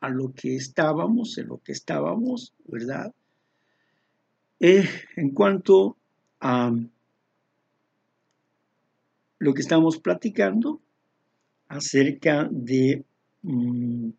a, 0.00 0.08
lo 0.08 0.32
que 0.32 0.56
estábamos, 0.56 1.38
en 1.38 1.46
lo 1.46 1.58
que 1.58 1.72
estábamos, 1.72 2.52
¿verdad? 2.66 3.14
Eh, 4.64 4.88
en 5.16 5.30
cuanto 5.30 5.96
a 6.40 6.72
lo 9.42 9.54
que 9.54 9.60
estamos 9.60 9.98
platicando 9.98 10.80
acerca 11.66 12.48
de... 12.48 13.04
Mm, 13.42 14.10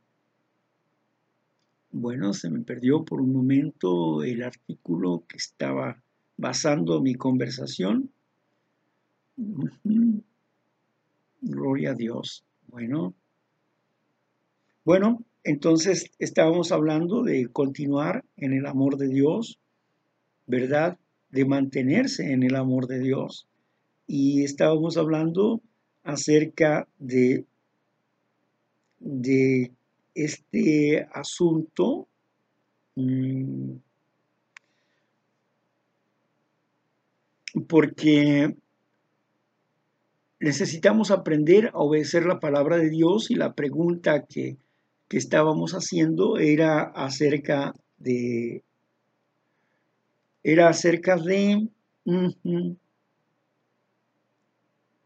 bueno, 1.91 2.33
se 2.33 2.49
me 2.49 2.59
perdió 2.59 3.05
por 3.05 3.21
un 3.21 3.31
momento 3.31 4.21
el 4.21 4.43
artículo 4.43 5.23
que 5.29 5.37
estaba 5.37 6.02
basando 6.37 7.01
mi 7.01 7.15
conversación. 7.15 8.11
Gloria 11.41 11.91
a 11.91 11.95
Dios. 11.95 12.43
Bueno. 12.67 13.13
Bueno, 14.85 15.23
entonces 15.43 16.11
estábamos 16.19 16.71
hablando 16.71 17.23
de 17.23 17.47
continuar 17.47 18.25
en 18.37 18.53
el 18.53 18.65
amor 18.65 18.97
de 18.97 19.07
Dios, 19.07 19.59
¿verdad? 20.45 20.97
De 21.31 21.45
mantenerse 21.45 22.31
en 22.31 22.43
el 22.43 22.55
amor 22.55 22.87
de 22.87 22.99
Dios. 22.99 23.47
Y 24.07 24.43
estábamos 24.43 24.97
hablando 24.97 25.61
acerca 26.03 26.87
de, 26.99 27.45
de 28.99 29.71
este 30.13 31.07
asunto 31.13 32.07
mm, 32.95 33.71
porque 37.67 38.55
necesitamos 40.39 41.11
aprender 41.11 41.67
a 41.73 41.79
obedecer 41.79 42.25
la 42.25 42.39
palabra 42.39 42.77
de 42.77 42.89
Dios 42.89 43.31
y 43.31 43.35
la 43.35 43.53
pregunta 43.53 44.25
que, 44.25 44.57
estábamos 45.09 45.73
haciendo 45.73 46.39
era 46.39 46.81
acerca 46.81 47.75
de 47.99 48.63
era 50.41 50.69
acerca 50.69 51.17
de 51.17 51.69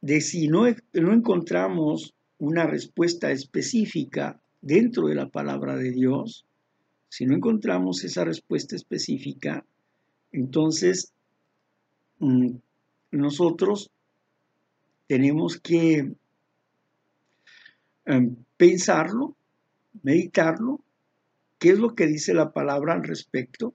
de 0.01 0.21
si 0.21 0.47
no, 0.47 0.63
no 0.93 1.13
encontramos 1.13 2.13
una 2.39 2.65
respuesta 2.65 3.31
específica 3.31 4.39
dentro 4.62 5.07
de 5.07 5.15
la 5.15 5.27
palabra 5.27 5.75
de 5.75 5.91
Dios, 5.91 6.45
si 7.10 7.25
no 7.25 7.36
encontramos 7.36 8.05
esa 8.05 8.23
respuesta 8.23 8.77
específica, 8.77 9.65
entonces 10.31 11.12
nosotros 13.12 13.91
tenemos 15.08 15.60
que 15.60 16.13
em, 18.06 18.36
pensarlo, 18.58 19.36
meditarlo, 20.03 20.82
qué 21.60 21.69
es 21.69 21.80
lo 21.80 21.95
que 21.95 22.08
dice 22.08 22.34
la 22.34 22.51
palabra 22.51 22.93
al 22.93 23.03
respecto, 23.03 23.73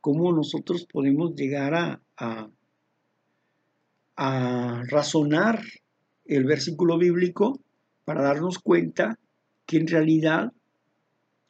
cómo 0.00 0.32
nosotros 0.32 0.86
podemos 0.86 1.34
llegar 1.34 1.74
a, 1.74 2.00
a, 2.16 2.48
a 4.16 4.82
razonar 4.88 5.62
el 6.24 6.44
versículo 6.44 6.98
bíblico 6.98 7.60
para 8.04 8.22
darnos 8.22 8.58
cuenta 8.58 9.18
que 9.66 9.78
en 9.78 9.88
realidad 9.88 10.52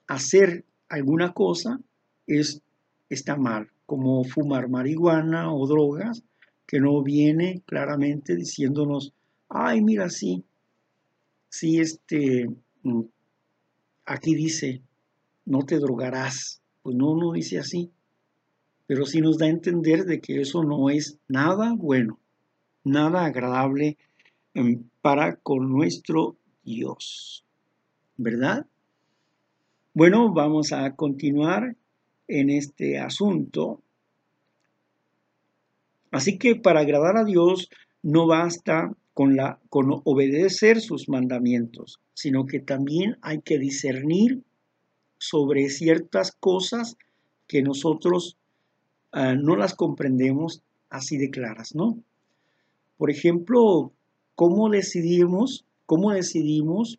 hacer 0.07 0.65
alguna 0.89 1.33
cosa 1.33 1.81
es, 2.27 2.63
está 3.09 3.37
mal, 3.37 3.71
como 3.87 4.25
fumar 4.25 4.69
marihuana 4.69 5.53
o 5.55 5.67
drogas, 5.67 6.23
que 6.67 6.81
no 6.81 7.03
viene 7.03 7.63
claramente 7.65 8.35
diciéndonos, 8.35 9.13
ay, 9.49 9.81
mira, 9.81 10.11
sí, 10.11 10.45
sí, 11.49 11.81
este, 11.81 12.49
mm, 12.83 13.03
aquí 14.05 14.35
dice, 14.35 14.83
no 15.45 15.61
te 15.63 15.79
drogarás. 15.79 16.61
Pues 16.83 16.95
no, 16.95 17.17
no 17.17 17.33
dice 17.33 17.59
así, 17.59 17.91
pero 18.87 19.07
sí 19.07 19.21
nos 19.21 19.39
da 19.39 19.47
a 19.47 19.51
entender 19.51 20.05
de 20.05 20.21
que 20.21 20.41
eso 20.41 20.63
no 20.63 20.91
es 20.91 21.19
nada 21.27 21.75
bueno, 21.77 22.21
nada 22.85 23.25
agradable 23.25 23.99
em, 24.55 24.85
para 25.01 25.37
con 25.37 25.69
nuestro 25.69 26.37
Dios, 26.63 27.45
¿verdad? 28.17 28.67
Bueno, 29.95 30.33
vamos 30.33 30.73
a 30.73 30.95
continuar 30.95 31.75
en 32.29 32.51
este 32.51 32.99
asunto 32.99 33.83
Así 36.17 36.39
que 36.39 36.57
para 36.57 36.81
agradar 36.81 37.19
a 37.19 37.25
Dios 37.25 37.69
no 38.03 38.27
basta 38.27 38.91
con, 39.13 39.37
la, 39.37 39.61
con 39.69 40.01
obedecer 40.05 40.81
sus 40.81 41.11
mandamientos, 41.11 42.01
sino 42.15 42.47
que 42.47 42.59
también 42.59 43.19
hay 43.21 43.43
que 43.43 43.59
discernir 43.59 44.43
sobre 45.19 45.69
ciertas 45.69 46.33
cosas 46.33 46.97
que 47.47 47.63
nosotros 47.63 48.39
ah, 49.13 49.35
no 49.35 49.57
las 49.57 49.75
comprendemos 49.75 50.63
así 50.89 51.19
de 51.19 51.29
claras, 51.29 51.75
¿no? 51.75 51.99
Por 52.97 53.11
ejemplo, 53.11 53.93
¿cómo 54.35 54.71
decidimos, 54.71 55.67
cómo 55.85 56.13
decidimos 56.13 56.99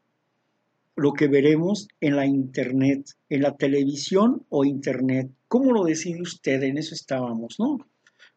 lo 0.97 1.13
que 1.13 1.27
veremos 1.27 1.88
en 2.01 2.15
la 2.15 2.25
internet, 2.25 3.12
en 3.29 3.43
la 3.43 3.55
televisión 3.55 4.45
o 4.49 4.65
internet? 4.65 5.29
¿Cómo 5.47 5.71
lo 5.71 5.86
decide 5.86 6.21
usted? 6.21 6.62
En 6.63 6.77
eso 6.77 6.95
estábamos, 6.95 7.55
¿no? 7.60 7.77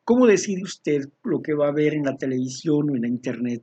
¿Cómo 0.04 0.26
decide 0.26 0.62
usted 0.62 1.08
lo 1.24 1.40
que 1.40 1.54
va 1.54 1.68
a 1.68 1.72
ver 1.72 1.94
en 1.94 2.04
la 2.04 2.16
televisión 2.16 2.90
o 2.90 2.96
en 2.96 3.02
la 3.02 3.08
internet? 3.08 3.62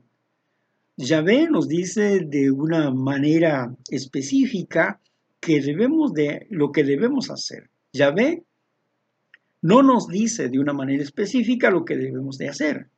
Yahvé 0.96 1.48
nos 1.48 1.68
dice 1.68 2.20
de 2.26 2.50
una 2.50 2.90
manera 2.90 3.72
específica 3.88 5.00
que 5.40 5.60
debemos 5.60 6.12
de 6.12 6.48
lo 6.50 6.72
que 6.72 6.82
debemos 6.82 7.30
hacer. 7.30 7.70
Yahvé 7.92 8.42
no 9.62 9.82
nos 9.82 10.08
dice 10.08 10.48
de 10.48 10.58
una 10.58 10.72
manera 10.72 11.02
específica 11.02 11.70
lo 11.70 11.84
que 11.84 11.96
debemos 11.96 12.36
de 12.36 12.48
hacer, 12.48 12.88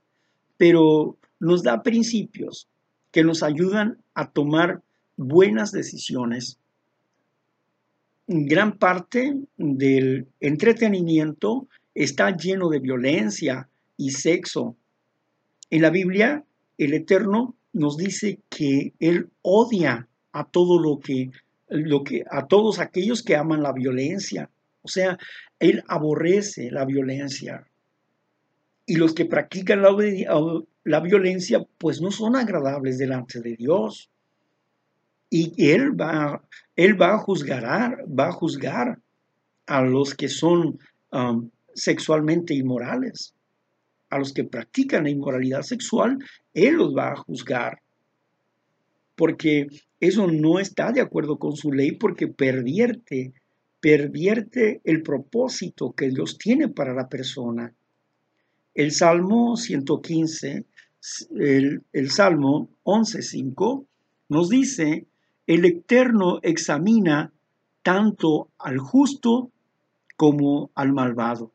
pero 0.57 1.19
nos 1.39 1.63
da 1.63 1.83
principios 1.83 2.69
que 3.11 3.23
nos 3.23 3.43
ayudan 3.43 3.99
a 4.15 4.31
tomar 4.31 4.83
buenas 5.21 5.71
decisiones. 5.71 6.59
Gran 8.27 8.79
parte 8.79 9.37
del 9.59 10.29
entretenimiento 10.41 11.69
está 11.95 12.35
lleno 12.35 12.71
de 12.71 12.79
violencia 12.79 13.69
y 13.97 14.13
sexo. 14.13 14.77
En 15.69 15.83
la 15.83 15.91
Biblia, 15.91 16.45
el 16.79 16.95
Eterno 16.95 17.55
nos 17.73 17.99
dice 17.99 18.39
que 18.49 18.95
Él 18.99 19.29
odia 19.43 20.09
a 20.33 20.49
todo 20.49 20.81
lo 20.81 21.01
que, 21.01 21.31
lo 21.69 22.03
que, 22.03 22.25
a 22.31 22.47
todos 22.47 22.79
aquellos 22.79 23.23
que 23.23 23.37
aman 23.37 23.63
la 23.63 23.73
violencia. 23.73 24.49
O 24.83 24.89
sea, 24.89 25.19
Él 25.59 25.83
aborrece 25.89 26.71
la 26.71 26.87
violencia. 26.87 27.67
Y 28.87 28.97
los 28.97 29.13
que 29.13 29.27
practican 29.27 29.83
la, 29.83 29.95
la 30.85 31.01
violencia, 31.01 31.63
pues 31.77 32.01
no 32.01 32.11
son 32.11 32.37
agradables 32.37 32.97
delante 32.97 33.41
de 33.41 33.57
Dios. 33.57 34.11
Y 35.31 35.71
Él 35.71 35.99
va, 35.99 36.43
él 36.75 37.01
va 37.01 37.15
a 37.15 37.19
juzgar, 37.19 38.05
va 38.09 38.29
a 38.29 38.33
juzgar 38.33 38.99
a 39.67 39.83
los 39.83 40.15
que 40.15 40.29
son 40.29 40.79
um, 41.13 41.51
sexualmente 41.75 42.55
inmorales. 42.55 43.35
A 44.09 44.19
los 44.19 44.33
que 44.33 44.45
practican 44.45 45.05
la 45.05 45.11
inmoralidad 45.11 45.63
sexual, 45.63 46.19
Él 46.53 46.75
los 46.75 46.97
va 46.97 47.13
a 47.13 47.17
juzgar. 47.17 47.81
Porque 49.15 49.69
eso 50.01 50.27
no 50.27 50.59
está 50.59 50.91
de 50.91 51.03
acuerdo 51.03 51.39
con 51.39 51.55
su 51.55 51.71
ley 51.71 51.93
porque 51.93 52.27
pervierte, 52.27 53.35
pervierte 53.81 54.81
el 54.85 55.03
propósito 55.03 55.93
que 55.93 56.09
Dios 56.09 56.39
tiene 56.39 56.69
para 56.69 56.95
la 56.95 57.09
persona. 57.09 57.73
El 58.75 58.91
Salmo 58.91 59.57
115, 59.57 60.65
el, 61.39 61.83
el 61.93 62.11
Salmo 62.11 62.71
11.5 62.85 63.85
nos 64.31 64.49
dice, 64.49 65.07
el 65.51 65.65
Eterno 65.65 66.39
examina 66.43 67.33
tanto 67.83 68.51
al 68.57 68.79
justo 68.79 69.51
como 70.17 70.71
al 70.77 70.93
malvado. 70.93 71.51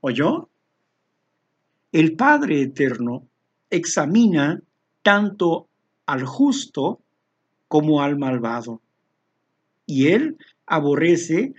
¿Oyó? 0.00 0.48
El 1.92 2.16
Padre 2.16 2.62
Eterno 2.62 3.28
examina 3.68 4.62
tanto 5.02 5.68
al 6.06 6.24
justo 6.24 7.02
como 7.68 8.00
al 8.00 8.16
malvado. 8.16 8.80
Y 9.84 10.06
Él 10.06 10.38
aborrece 10.64 11.52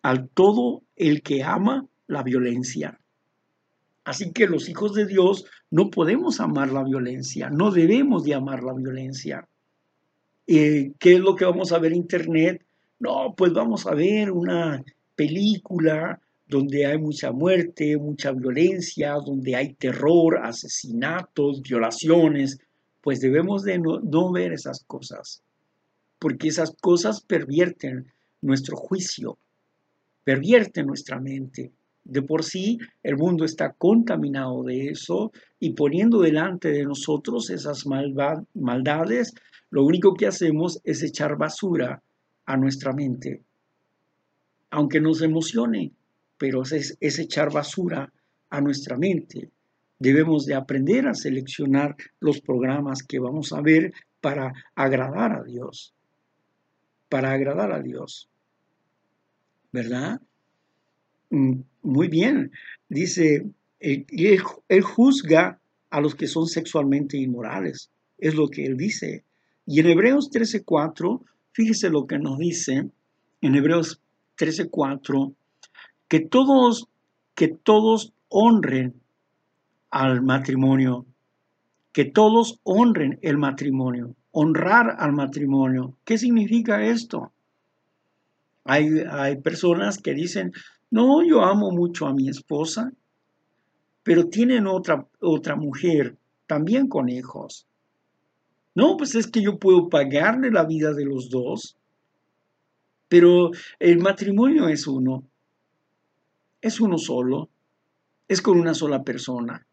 al 0.00 0.30
todo 0.30 0.80
el 0.96 1.20
que 1.20 1.42
ama 1.42 1.84
la 2.06 2.22
violencia. 2.22 2.98
Así 4.02 4.32
que 4.32 4.46
los 4.46 4.70
hijos 4.70 4.94
de 4.94 5.04
Dios 5.04 5.44
no 5.70 5.90
podemos 5.90 6.40
amar 6.40 6.72
la 6.72 6.84
violencia, 6.84 7.50
no 7.50 7.70
debemos 7.70 8.24
de 8.24 8.32
amar 8.32 8.62
la 8.62 8.72
violencia. 8.72 9.46
Eh, 10.46 10.92
¿Qué 10.98 11.14
es 11.14 11.20
lo 11.20 11.34
que 11.34 11.44
vamos 11.44 11.72
a 11.72 11.78
ver 11.78 11.92
en 11.92 11.98
Internet? 11.98 12.64
No, 12.98 13.34
pues 13.36 13.52
vamos 13.52 13.86
a 13.86 13.94
ver 13.94 14.30
una 14.30 14.82
película 15.16 16.20
donde 16.46 16.86
hay 16.86 16.98
mucha 16.98 17.32
muerte, 17.32 17.96
mucha 17.96 18.32
violencia, 18.32 19.14
donde 19.14 19.56
hay 19.56 19.74
terror, 19.74 20.40
asesinatos, 20.42 21.62
violaciones, 21.62 22.58
pues 23.00 23.20
debemos 23.20 23.64
de 23.64 23.78
no, 23.78 24.32
ver 24.32 24.52
esas 24.52 24.84
cosas, 24.84 25.42
porque 26.18 26.48
esas 26.48 26.74
cosas 26.80 27.20
pervierten 27.22 28.12
nuestro 28.40 28.76
juicio, 28.76 29.38
pervierten 30.24 30.86
nuestra 30.86 31.18
mente. 31.20 31.72
De 32.04 32.20
por 32.20 32.44
sí 32.44 32.78
el 33.02 33.16
mundo 33.16 33.46
está 33.46 33.72
contaminado 33.72 34.62
de 34.62 34.88
eso 34.88 35.32
y 35.58 35.70
poniendo 35.70 36.20
delante 36.20 36.70
de 36.70 36.84
nosotros 36.84 37.48
esas 37.48 37.84
maldades, 37.86 39.34
lo 39.74 39.82
único 39.82 40.14
que 40.14 40.28
hacemos 40.28 40.80
es 40.84 41.02
echar 41.02 41.36
basura 41.36 42.00
a 42.46 42.56
nuestra 42.56 42.92
mente, 42.92 43.42
aunque 44.70 45.00
nos 45.00 45.20
emocione, 45.20 45.90
pero 46.38 46.62
es, 46.62 46.96
echar 47.00 47.52
basura 47.52 48.12
a 48.50 48.60
nuestra 48.60 48.96
mente. 48.96 49.50
Debemos 49.98 50.46
de 50.46 50.54
aprender 50.54 51.08
a 51.08 51.14
seleccionar 51.14 51.96
los 52.20 52.40
programas 52.40 53.02
que 53.02 53.18
vamos 53.18 53.52
a 53.52 53.60
ver 53.62 53.92
para 54.20 54.52
agradar 54.76 55.32
a 55.32 55.42
Dios. 55.42 55.92
Para 57.08 57.32
agradar 57.32 57.72
a 57.72 57.82
Dios. 57.82 58.28
¿Verdad? 59.72 60.20
Mm, 61.30 61.62
muy 61.82 62.06
bien. 62.06 62.52
Dice, 62.88 63.44
él, 63.80 64.06
él 64.68 64.82
juzga 64.82 65.58
a 65.90 66.00
los 66.00 66.14
que 66.14 66.28
son 66.28 66.46
sexualmente 66.46 67.16
inmorales. 67.16 67.90
Es 68.18 68.36
lo 68.36 68.46
que 68.46 68.66
él 68.66 68.76
dice. 68.76 69.24
Y 69.66 69.80
en 69.80 69.86
Hebreos 69.86 70.30
13:4, 70.30 71.22
fíjese 71.52 71.90
lo 71.90 72.06
que 72.06 72.18
nos 72.18 72.38
dice 72.38 72.90
en 73.40 73.54
Hebreos 73.54 74.00
13:4, 74.36 75.34
que 76.08 76.20
todos, 76.20 76.88
que 77.34 77.48
todos 77.48 78.12
honren 78.28 79.00
al 79.90 80.22
matrimonio, 80.22 81.06
que 81.92 82.04
todos 82.04 82.60
honren 82.64 83.18
el 83.22 83.38
matrimonio, 83.38 84.14
honrar 84.32 84.96
al 84.98 85.12
matrimonio. 85.12 85.96
¿Qué 86.04 86.18
significa 86.18 86.84
esto? 86.84 87.32
Hay, 88.64 88.88
hay 89.10 89.36
personas 89.36 89.98
que 89.98 90.14
dicen, 90.14 90.52
no, 90.90 91.22
yo 91.22 91.42
amo 91.42 91.70
mucho 91.70 92.06
a 92.06 92.14
mi 92.14 92.28
esposa, 92.28 92.92
pero 94.02 94.28
tienen 94.28 94.66
otra, 94.66 95.06
otra 95.20 95.56
mujer, 95.56 96.16
también 96.46 96.88
con 96.88 97.08
hijos. 97.08 97.66
No, 98.74 98.96
pues 98.96 99.14
es 99.14 99.26
que 99.28 99.42
yo 99.42 99.58
puedo 99.58 99.88
pagarle 99.88 100.50
la 100.50 100.64
vida 100.64 100.92
de 100.92 101.04
los 101.04 101.30
dos, 101.30 101.76
pero 103.08 103.50
el 103.78 103.98
matrimonio 103.98 104.68
es 104.68 104.86
uno, 104.86 105.24
es 106.60 106.80
uno 106.80 106.98
solo, 106.98 107.48
es 108.26 108.42
con 108.42 108.58
una 108.58 108.74
sola 108.74 109.04
persona. 109.04 109.66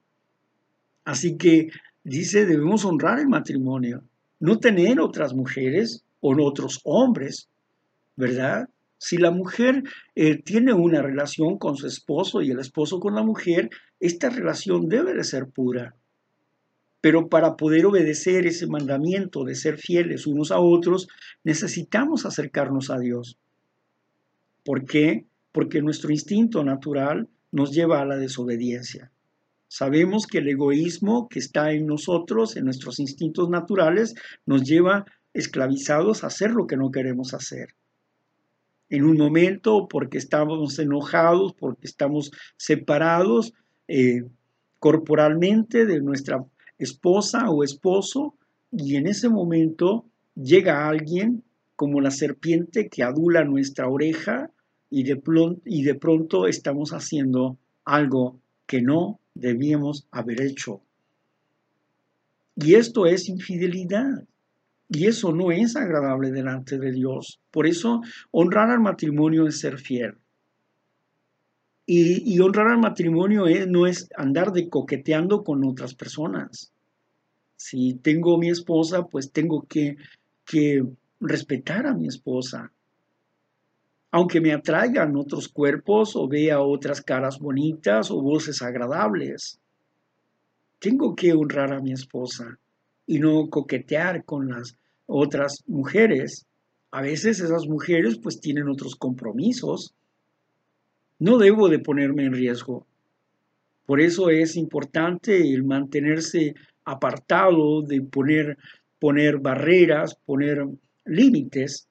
Así 1.03 1.37
que 1.37 1.69
dice, 2.03 2.45
debemos 2.45 2.85
honrar 2.85 3.19
el 3.19 3.27
matrimonio, 3.27 4.03
no 4.39 4.59
tener 4.59 4.99
otras 4.99 5.33
mujeres 5.33 6.03
o 6.19 6.35
otros 6.43 6.79
hombres, 6.83 7.49
¿verdad? 8.15 8.69
Si 8.99 9.17
la 9.17 9.31
mujer 9.31 9.81
eh, 10.13 10.37
tiene 10.43 10.73
una 10.73 11.01
relación 11.01 11.57
con 11.57 11.75
su 11.75 11.87
esposo 11.87 12.43
y 12.43 12.51
el 12.51 12.59
esposo 12.59 12.99
con 12.99 13.15
la 13.15 13.23
mujer, 13.23 13.71
esta 13.99 14.29
relación 14.29 14.87
debe 14.87 15.15
de 15.15 15.23
ser 15.23 15.47
pura. 15.47 15.95
Pero 17.01 17.27
para 17.29 17.57
poder 17.57 17.85
obedecer 17.87 18.45
ese 18.45 18.67
mandamiento 18.67 19.43
de 19.43 19.55
ser 19.55 19.77
fieles 19.77 20.27
unos 20.27 20.51
a 20.51 20.59
otros, 20.59 21.07
necesitamos 21.43 22.25
acercarnos 22.25 22.91
a 22.91 22.99
Dios. 22.99 23.37
¿Por 24.63 24.85
qué? 24.85 25.25
Porque 25.51 25.81
nuestro 25.81 26.11
instinto 26.11 26.63
natural 26.63 27.27
nos 27.51 27.71
lleva 27.71 27.99
a 27.99 28.05
la 28.05 28.17
desobediencia. 28.17 29.11
Sabemos 29.67 30.27
que 30.27 30.39
el 30.39 30.49
egoísmo 30.49 31.27
que 31.29 31.39
está 31.39 31.71
en 31.71 31.87
nosotros, 31.87 32.57
en 32.57 32.65
nuestros 32.65 32.99
instintos 32.99 33.49
naturales, 33.49 34.15
nos 34.45 34.63
lleva 34.63 35.05
esclavizados 35.33 36.23
a 36.23 36.27
hacer 36.27 36.51
lo 36.51 36.67
que 36.67 36.77
no 36.77 36.91
queremos 36.91 37.33
hacer. 37.33 37.69
En 38.89 39.05
un 39.05 39.17
momento, 39.17 39.87
porque 39.89 40.17
estamos 40.17 40.77
enojados, 40.77 41.53
porque 41.53 41.87
estamos 41.87 42.31
separados 42.57 43.53
eh, 43.87 44.25
corporalmente 44.79 45.85
de 45.85 46.01
nuestra 46.01 46.43
esposa 46.83 47.49
o 47.49 47.63
esposo, 47.63 48.35
y 48.71 48.95
en 48.95 49.07
ese 49.07 49.29
momento 49.29 50.05
llega 50.35 50.87
alguien 50.87 51.43
como 51.75 52.01
la 52.01 52.11
serpiente 52.11 52.89
que 52.89 53.03
adula 53.03 53.43
nuestra 53.43 53.89
oreja 53.89 54.51
y 54.89 55.03
de, 55.03 55.21
y 55.65 55.83
de 55.83 55.95
pronto 55.95 56.47
estamos 56.47 56.91
haciendo 56.91 57.57
algo 57.85 58.39
que 58.65 58.81
no 58.81 59.19
debíamos 59.33 60.07
haber 60.11 60.41
hecho. 60.41 60.81
Y 62.55 62.75
esto 62.75 63.05
es 63.05 63.29
infidelidad. 63.29 64.25
Y 64.89 65.07
eso 65.07 65.31
no 65.31 65.51
es 65.51 65.77
agradable 65.77 66.31
delante 66.31 66.77
de 66.77 66.91
Dios. 66.91 67.39
Por 67.49 67.65
eso 67.65 68.01
honrar 68.29 68.69
al 68.69 68.81
matrimonio 68.81 69.47
es 69.47 69.59
ser 69.59 69.77
fiel. 69.77 70.15
Y, 71.85 72.39
honrar 72.39 72.67
al 72.67 72.79
matrimonio 72.79 73.45
no 73.67 73.87
es 73.87 74.09
andar 74.15 74.51
de 74.51 74.69
coqueteando 74.69 75.43
con 75.43 75.63
otras 75.65 75.93
personas. 75.93 76.70
Si 77.63 77.93
tengo 77.93 78.39
mi 78.39 78.49
esposa, 78.49 79.05
pues 79.05 79.31
tengo 79.31 79.67
que, 79.69 79.95
que 80.45 80.83
respetar 81.19 81.85
a 81.85 81.93
mi 81.93 82.07
esposa. 82.07 82.71
Aunque 84.09 84.41
me 84.41 84.51
atraigan 84.51 85.15
otros 85.15 85.47
cuerpos 85.47 86.15
o 86.15 86.27
vea 86.27 86.59
otras 86.59 87.01
caras 87.01 87.37
bonitas 87.37 88.09
o 88.09 88.19
voces 88.19 88.63
agradables. 88.63 89.59
Tengo 90.79 91.15
que 91.15 91.33
honrar 91.33 91.71
a 91.71 91.81
mi 91.81 91.91
esposa 91.91 92.57
y 93.05 93.19
no 93.19 93.47
coquetear 93.47 94.25
con 94.25 94.49
las 94.49 94.75
otras 95.05 95.63
mujeres. 95.67 96.47
A 96.89 97.03
veces 97.03 97.41
esas 97.41 97.67
mujeres 97.67 98.17
pues 98.17 98.39
tienen 98.39 98.69
otros 98.69 98.95
compromisos. 98.95 99.93
No 101.19 101.37
debo 101.37 101.69
de 101.69 101.77
ponerme 101.77 102.25
en 102.25 102.33
riesgo. 102.33 102.87
Por 103.85 104.01
eso 104.01 104.31
es 104.31 104.55
importante 104.55 105.53
el 105.53 105.63
mantenerse 105.63 106.55
apartado 106.85 107.81
de 107.81 108.01
poner, 108.01 108.57
poner 108.99 109.39
barreras, 109.39 110.15
poner 110.25 110.65
límites 111.05 111.87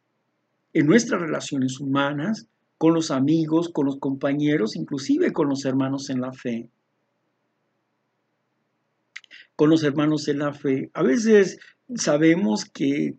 en 0.72 0.86
nuestras 0.86 1.20
relaciones 1.20 1.80
humanas, 1.80 2.46
con 2.78 2.94
los 2.94 3.10
amigos, 3.10 3.68
con 3.68 3.84
los 3.84 3.98
compañeros, 3.98 4.74
inclusive 4.74 5.34
con 5.34 5.50
los 5.50 5.66
hermanos 5.66 6.08
en 6.08 6.22
la 6.22 6.32
fe. 6.32 6.70
Con 9.54 9.68
los 9.68 9.84
hermanos 9.84 10.28
en 10.28 10.38
la 10.38 10.54
fe. 10.54 10.90
A 10.94 11.02
veces 11.02 11.58
sabemos 11.94 12.64
que, 12.64 13.16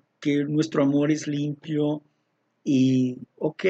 nuestro 0.48 0.84
amor 0.84 1.12
es 1.12 1.28
limpio 1.28 2.04
y, 2.64 3.20
ok, 3.38 3.66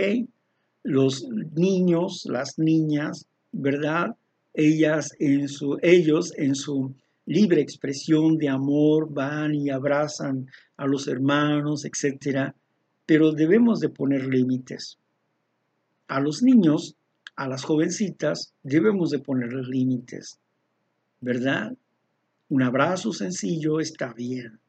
los 0.84 1.28
niños, 1.56 2.26
las 2.26 2.58
niñas, 2.58 3.26
¿verdad? 3.52 4.16
Ellas 4.54 5.14
en 5.20 5.48
su, 5.50 5.78
ellos 5.82 6.34
en 6.38 6.56
su 6.56 6.94
libre 7.26 7.62
expresión 7.62 8.38
de 8.38 8.50
amor 8.50 9.12
van 9.12 9.56
y 9.56 9.70
abrazan 9.70 10.48
a 10.78 10.86
los 10.86 11.08
hermanos, 11.08 11.86
etcétera, 11.86 12.56
pero 13.06 13.32
debemos 13.32 13.80
de 13.80 13.90
poner 13.90 14.26
límites. 14.26 14.98
A 16.08 16.20
los 16.20 16.44
niños, 16.44 16.96
a 17.36 17.48
las 17.48 17.64
jovencitas, 17.64 18.54
debemos 18.64 19.12
de 19.12 19.20
poner 19.20 19.54
límites, 19.54 20.40
¿verdad? 21.20 21.74
Un 22.50 22.64
abrazo 22.64 23.14
sencillo 23.14 23.80
está 23.80 24.14
bien 24.14 24.60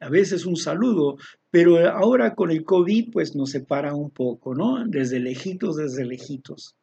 a 0.00 0.08
veces 0.08 0.46
un 0.46 0.56
saludo, 0.56 1.18
pero 1.50 1.86
ahora 1.90 2.34
con 2.34 2.50
el 2.50 2.64
COVID 2.64 3.12
pues 3.12 3.36
nos 3.36 3.50
separa 3.50 3.94
un 3.94 4.10
poco, 4.10 4.54
¿no? 4.54 4.82
Desde 4.86 5.20
lejitos, 5.20 5.76
desde 5.76 6.06
lejitos, 6.06 6.74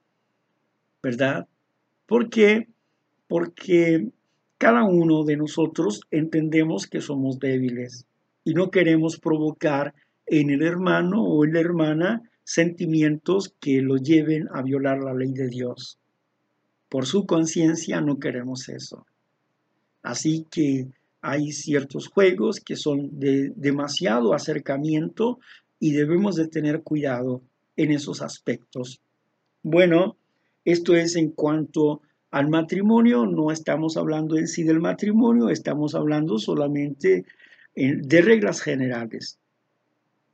¿verdad? 1.01 1.47
¿Por 2.05 2.29
qué? 2.29 2.67
Porque 3.27 4.07
cada 4.57 4.83
uno 4.83 5.23
de 5.23 5.37
nosotros 5.37 6.01
entendemos 6.09 6.87
que 6.87 7.01
somos 7.01 7.39
débiles 7.39 8.05
y 8.43 8.53
no 8.53 8.71
queremos 8.71 9.19
provocar 9.19 9.93
en 10.25 10.49
el 10.49 10.63
hermano 10.63 11.23
o 11.23 11.45
en 11.45 11.53
la 11.53 11.59
hermana 11.59 12.21
sentimientos 12.43 13.53
que 13.59 13.81
lo 13.81 13.97
lleven 13.97 14.47
a 14.53 14.61
violar 14.61 15.03
la 15.03 15.13
ley 15.13 15.33
de 15.33 15.47
Dios. 15.47 15.99
Por 16.89 17.05
su 17.05 17.25
conciencia 17.25 18.01
no 18.01 18.19
queremos 18.19 18.69
eso. 18.69 19.05
Así 20.01 20.45
que 20.49 20.87
hay 21.21 21.51
ciertos 21.51 22.07
juegos 22.07 22.59
que 22.59 22.77
son 22.77 23.19
de 23.19 23.51
demasiado 23.55 24.33
acercamiento 24.33 25.39
y 25.79 25.91
debemos 25.91 26.35
de 26.35 26.47
tener 26.47 26.83
cuidado 26.83 27.41
en 27.75 27.91
esos 27.91 28.21
aspectos. 28.21 29.01
Bueno, 29.61 30.15
esto 30.63 30.95
es 30.95 31.15
en 31.15 31.31
cuanto 31.31 32.01
al 32.31 32.49
matrimonio, 32.49 33.25
no 33.25 33.51
estamos 33.51 33.97
hablando 33.97 34.37
en 34.37 34.47
sí 34.47 34.63
del 34.63 34.79
matrimonio, 34.79 35.49
estamos 35.49 35.95
hablando 35.95 36.37
solamente 36.39 37.25
eh, 37.75 37.95
de 37.95 38.21
reglas 38.21 38.61
generales, 38.61 39.39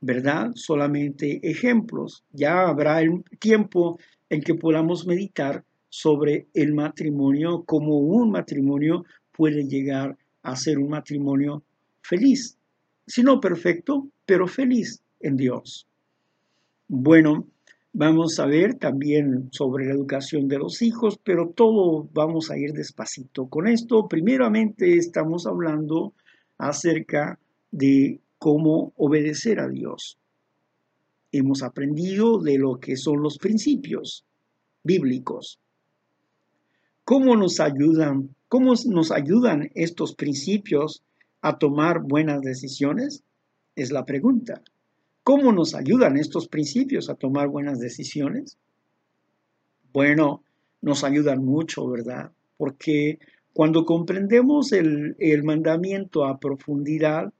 ¿verdad? 0.00 0.50
Solamente 0.54 1.40
ejemplos. 1.48 2.24
Ya 2.32 2.68
habrá 2.68 3.00
el 3.00 3.22
tiempo 3.38 3.98
en 4.28 4.42
que 4.42 4.54
podamos 4.54 5.06
meditar 5.06 5.64
sobre 5.88 6.48
el 6.54 6.74
matrimonio, 6.74 7.62
cómo 7.64 7.98
un 7.98 8.30
matrimonio 8.30 9.04
puede 9.32 9.64
llegar 9.64 10.16
hacer 10.44 10.78
un 10.78 10.90
matrimonio 10.90 11.64
feliz. 12.02 12.56
Si 13.06 13.22
no 13.22 13.40
perfecto, 13.40 14.08
pero 14.24 14.46
feliz 14.46 15.02
en 15.20 15.36
Dios. 15.36 15.88
Bueno, 16.86 17.48
vamos 17.94 18.38
a 18.38 18.44
ver 18.44 18.74
también 18.74 19.48
sobre 19.50 19.86
la 19.86 19.94
educación 19.94 20.48
de 20.48 20.58
los 20.58 20.82
hijos, 20.82 21.18
pero 21.24 21.48
todo 21.48 22.06
vamos 22.12 22.50
a 22.50 22.58
ir 22.58 22.72
despacito 22.72 23.46
con 23.46 23.66
esto. 23.66 24.06
Primeramente 24.06 24.98
estamos 24.98 25.46
hablando 25.46 26.12
acerca 26.58 27.38
de 27.70 28.20
cómo 28.38 28.92
obedecer 28.96 29.60
a 29.60 29.68
Dios. 29.68 30.18
Hemos 31.32 31.62
aprendido 31.62 32.38
de 32.38 32.58
lo 32.58 32.78
que 32.78 32.96
son 32.96 33.22
los 33.22 33.38
principios 33.38 34.26
bíblicos. 34.82 35.58
¿Cómo 37.04 37.36
nos 37.36 37.60
ayudan 37.60 38.34
¿Cómo 38.54 38.74
nos 38.86 39.10
ayudan 39.10 39.72
estos 39.74 40.14
principios 40.14 41.02
a 41.42 41.58
tomar 41.58 42.02
buenas 42.02 42.40
decisiones? 42.40 43.24
Es 43.74 43.90
la 43.90 44.04
pregunta. 44.04 44.62
¿Cómo 45.24 45.52
nos 45.52 45.74
ayudan 45.74 46.18
estos 46.18 46.48
principios 46.48 47.08
a 47.08 47.14
tomar 47.14 47.48
buenas 47.48 47.80
decisiones? 47.80 48.58
Bueno, 49.90 50.44
nos 50.82 51.02
ayudan 51.02 51.42
mucho, 51.42 51.88
¿verdad? 51.88 52.30
Porque 52.58 53.18
cuando 53.54 53.86
comprendemos 53.86 54.72
el, 54.72 55.16
mandamiento 55.42 56.26
a 56.26 56.38
profundidad, 56.38 57.32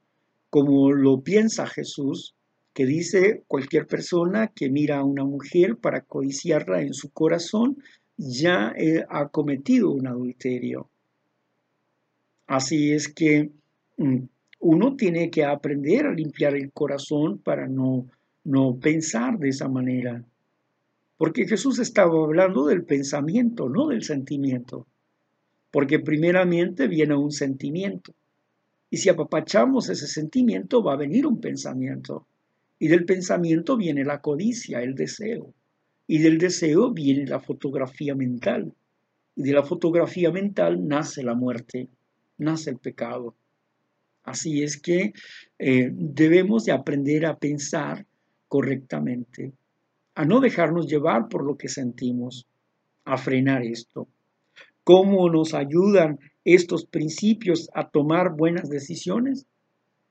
como 0.49 0.91
lo 0.93 1.21
piensa 1.21 1.67
Jesús, 1.67 2.33
que 2.73 2.87
dice 2.87 3.43
cualquier 3.47 3.85
persona 3.85 4.47
que 4.47 4.71
mira 4.71 4.97
a 4.97 5.03
una 5.03 5.23
mujer 5.23 5.77
para 5.77 6.01
codiciarla 6.01 6.81
en 6.81 6.95
su 6.95 7.11
corazón, 7.11 7.77
ya 8.17 8.73
ha 9.09 9.27
cometido 9.27 9.91
un 9.91 10.07
adulterio. 10.07 10.89
Así 12.47 12.93
es 12.93 13.09
que 13.09 13.51
mm, 13.97 14.23
uno 14.67 14.95
tiene 14.95 15.29
que 15.29 15.45
aprender 15.45 16.07
a 16.07 16.13
limpiar 16.15 16.55
el 16.55 16.71
corazón 16.71 17.37
para 17.37 17.67
no, 17.67 18.07
no 18.43 18.79
pensar 18.79 19.37
de 19.37 19.49
esa 19.49 19.69
manera. 19.69 20.25
Porque 21.17 21.47
Jesús 21.47 21.77
estaba 21.77 22.23
hablando 22.23 22.65
del 22.65 22.83
pensamiento, 22.83 23.69
no 23.69 23.89
del 23.89 24.01
sentimiento. 24.01 24.87
Porque 25.69 25.99
primeramente 25.99 26.87
viene 26.87 27.15
un 27.15 27.29
sentimiento. 27.29 28.15
Y 28.89 28.97
si 28.97 29.09
apapachamos 29.09 29.87
ese 29.89 30.07
sentimiento, 30.07 30.81
va 30.81 30.93
a 30.93 30.97
venir 30.97 31.27
un 31.27 31.39
pensamiento. 31.39 32.25
Y 32.79 32.87
del 32.87 33.05
pensamiento 33.05 33.77
viene 33.77 34.03
la 34.03 34.19
codicia, 34.19 34.81
el 34.81 34.95
deseo. 34.95 35.53
Y 36.07 36.17
del 36.17 36.39
deseo 36.39 36.91
viene 36.91 37.27
la 37.27 37.39
fotografía 37.39 38.15
mental. 38.15 38.73
Y 39.35 39.43
de 39.43 39.53
la 39.53 39.61
fotografía 39.61 40.31
mental 40.31 40.87
nace 40.87 41.21
la 41.21 41.35
muerte, 41.35 41.87
nace 42.39 42.71
el 42.71 42.79
pecado. 42.79 43.35
Así 44.25 44.63
es 44.63 44.81
que 44.81 45.13
eh, 45.59 45.89
debemos 45.93 46.65
de 46.65 46.71
aprender 46.71 47.25
a 47.25 47.37
pensar 47.37 48.05
correctamente 48.47 49.53
a 50.15 50.25
no 50.25 50.39
dejarnos 50.39 50.87
llevar 50.87 51.27
por 51.27 51.45
lo 51.45 51.57
que 51.57 51.67
sentimos, 51.67 52.47
a 53.03 53.17
frenar 53.17 53.63
esto. 53.63 54.07
¿Cómo 54.83 55.29
nos 55.29 55.53
ayudan 55.53 56.19
estos 56.45 56.85
principios 56.85 57.69
a 57.73 57.89
tomar 57.89 58.35
buenas 58.35 58.69
decisiones? 58.69 59.45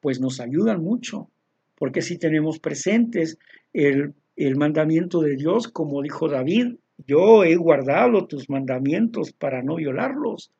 Pues 0.01 0.21
nos 0.21 0.41
ayudan 0.41 0.83
mucho, 0.83 1.31
porque 1.77 2.03
si 2.03 2.19
tenemos 2.19 2.59
presentes 2.59 3.39
el, 3.73 4.15
el 4.37 4.57
mandamiento 4.57 5.21
de 5.23 5.37
Dios, 5.37 5.69
como 5.69 6.03
dijo 6.03 6.29
David, 6.29 6.77
yo 7.07 7.43
he 7.45 7.57
guardado 7.57 8.27
tus 8.27 8.51
mandamientos 8.51 9.33
para 9.33 9.63
no 9.63 9.77
violarlos. 9.77 10.53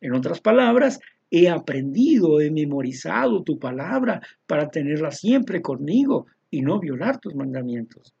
En 0.00 0.14
otras 0.14 0.40
palabras, 0.40 1.00
he 1.30 1.48
aprendido, 1.48 2.40
he 2.40 2.50
memorizado 2.50 3.42
tu 3.42 3.58
palabra 3.58 4.20
para 4.46 4.70
tenerla 4.70 5.10
siempre 5.10 5.60
conmigo 5.60 6.26
y 6.50 6.62
no 6.62 6.78
violar 6.78 7.18
tus 7.18 7.34
mandamientos. 7.34 8.14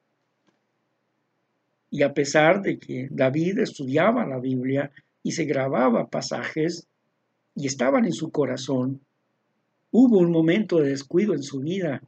Y 1.90 2.02
a 2.02 2.12
pesar 2.12 2.62
de 2.62 2.78
que 2.78 3.08
David 3.10 3.58
estudiaba 3.58 4.26
la 4.26 4.40
Biblia 4.40 4.90
y 5.22 5.32
se 5.32 5.44
grababa 5.44 6.08
pasajes 6.08 6.86
y 7.54 7.66
estaban 7.66 8.04
en 8.04 8.12
su 8.12 8.30
corazón, 8.30 9.00
hubo 9.90 10.18
un 10.18 10.30
momento 10.30 10.80
de 10.80 10.90
descuido 10.90 11.32
en 11.34 11.42
su 11.42 11.60
vida 11.60 12.02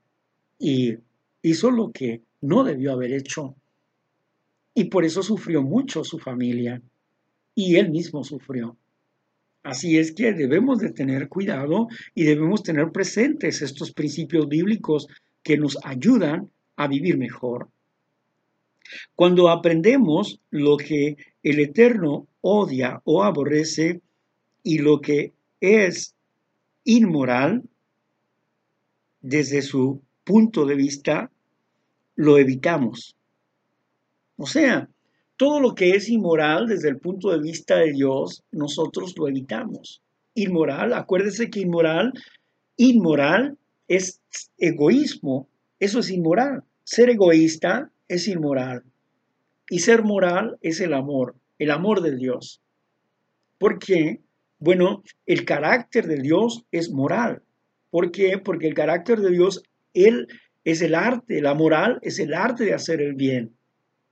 y 0.58 0.98
hizo 1.42 1.70
lo 1.70 1.92
que 1.92 2.22
no 2.40 2.64
debió 2.64 2.92
haber 2.92 3.12
hecho. 3.12 3.54
Y 4.74 4.84
por 4.84 5.04
eso 5.04 5.22
sufrió 5.22 5.62
mucho 5.62 6.04
su 6.04 6.18
familia 6.18 6.82
y 7.54 7.76
él 7.76 7.90
mismo 7.90 8.24
sufrió. 8.24 8.76
Así 9.68 9.98
es 9.98 10.12
que 10.12 10.32
debemos 10.32 10.78
de 10.78 10.92
tener 10.92 11.28
cuidado 11.28 11.88
y 12.14 12.24
debemos 12.24 12.62
tener 12.62 12.90
presentes 12.90 13.60
estos 13.60 13.92
principios 13.92 14.48
bíblicos 14.48 15.08
que 15.42 15.58
nos 15.58 15.76
ayudan 15.84 16.50
a 16.76 16.88
vivir 16.88 17.18
mejor. 17.18 17.68
Cuando 19.14 19.50
aprendemos 19.50 20.40
lo 20.48 20.78
que 20.78 21.18
el 21.42 21.60
Eterno 21.60 22.26
odia 22.40 23.02
o 23.04 23.22
aborrece 23.22 24.00
y 24.62 24.78
lo 24.78 25.02
que 25.02 25.34
es 25.60 26.14
inmoral 26.84 27.62
desde 29.20 29.60
su 29.60 30.00
punto 30.24 30.64
de 30.64 30.76
vista, 30.76 31.30
lo 32.16 32.38
evitamos. 32.38 33.16
O 34.38 34.46
sea, 34.46 34.88
todo 35.38 35.60
lo 35.60 35.74
que 35.74 35.90
es 35.90 36.08
inmoral 36.08 36.66
desde 36.66 36.88
el 36.88 36.98
punto 36.98 37.30
de 37.30 37.40
vista 37.40 37.76
de 37.76 37.92
Dios, 37.92 38.42
nosotros 38.50 39.14
lo 39.16 39.28
evitamos. 39.28 40.02
Inmoral, 40.34 40.92
acuérdese 40.92 41.48
que 41.48 41.60
inmoral, 41.60 42.12
inmoral 42.76 43.56
es 43.86 44.20
egoísmo, 44.58 45.48
eso 45.78 46.00
es 46.00 46.10
inmoral. 46.10 46.64
Ser 46.82 47.08
egoísta 47.10 47.92
es 48.08 48.26
inmoral. 48.26 48.82
Y 49.70 49.78
ser 49.78 50.02
moral 50.02 50.58
es 50.60 50.80
el 50.80 50.92
amor, 50.92 51.36
el 51.60 51.70
amor 51.70 52.02
de 52.02 52.16
Dios. 52.16 52.60
¿Por 53.58 53.78
qué? 53.78 54.20
Bueno, 54.58 55.04
el 55.24 55.44
carácter 55.44 56.08
de 56.08 56.16
Dios 56.20 56.64
es 56.72 56.90
moral. 56.90 57.42
¿Por 57.90 58.10
qué? 58.10 58.38
Porque 58.38 58.66
el 58.66 58.74
carácter 58.74 59.20
de 59.20 59.30
Dios, 59.30 59.62
Él 59.94 60.26
es 60.64 60.82
el 60.82 60.96
arte, 60.96 61.40
la 61.40 61.54
moral 61.54 62.00
es 62.02 62.18
el 62.18 62.34
arte 62.34 62.64
de 62.64 62.74
hacer 62.74 63.00
el 63.00 63.14
bien, 63.14 63.56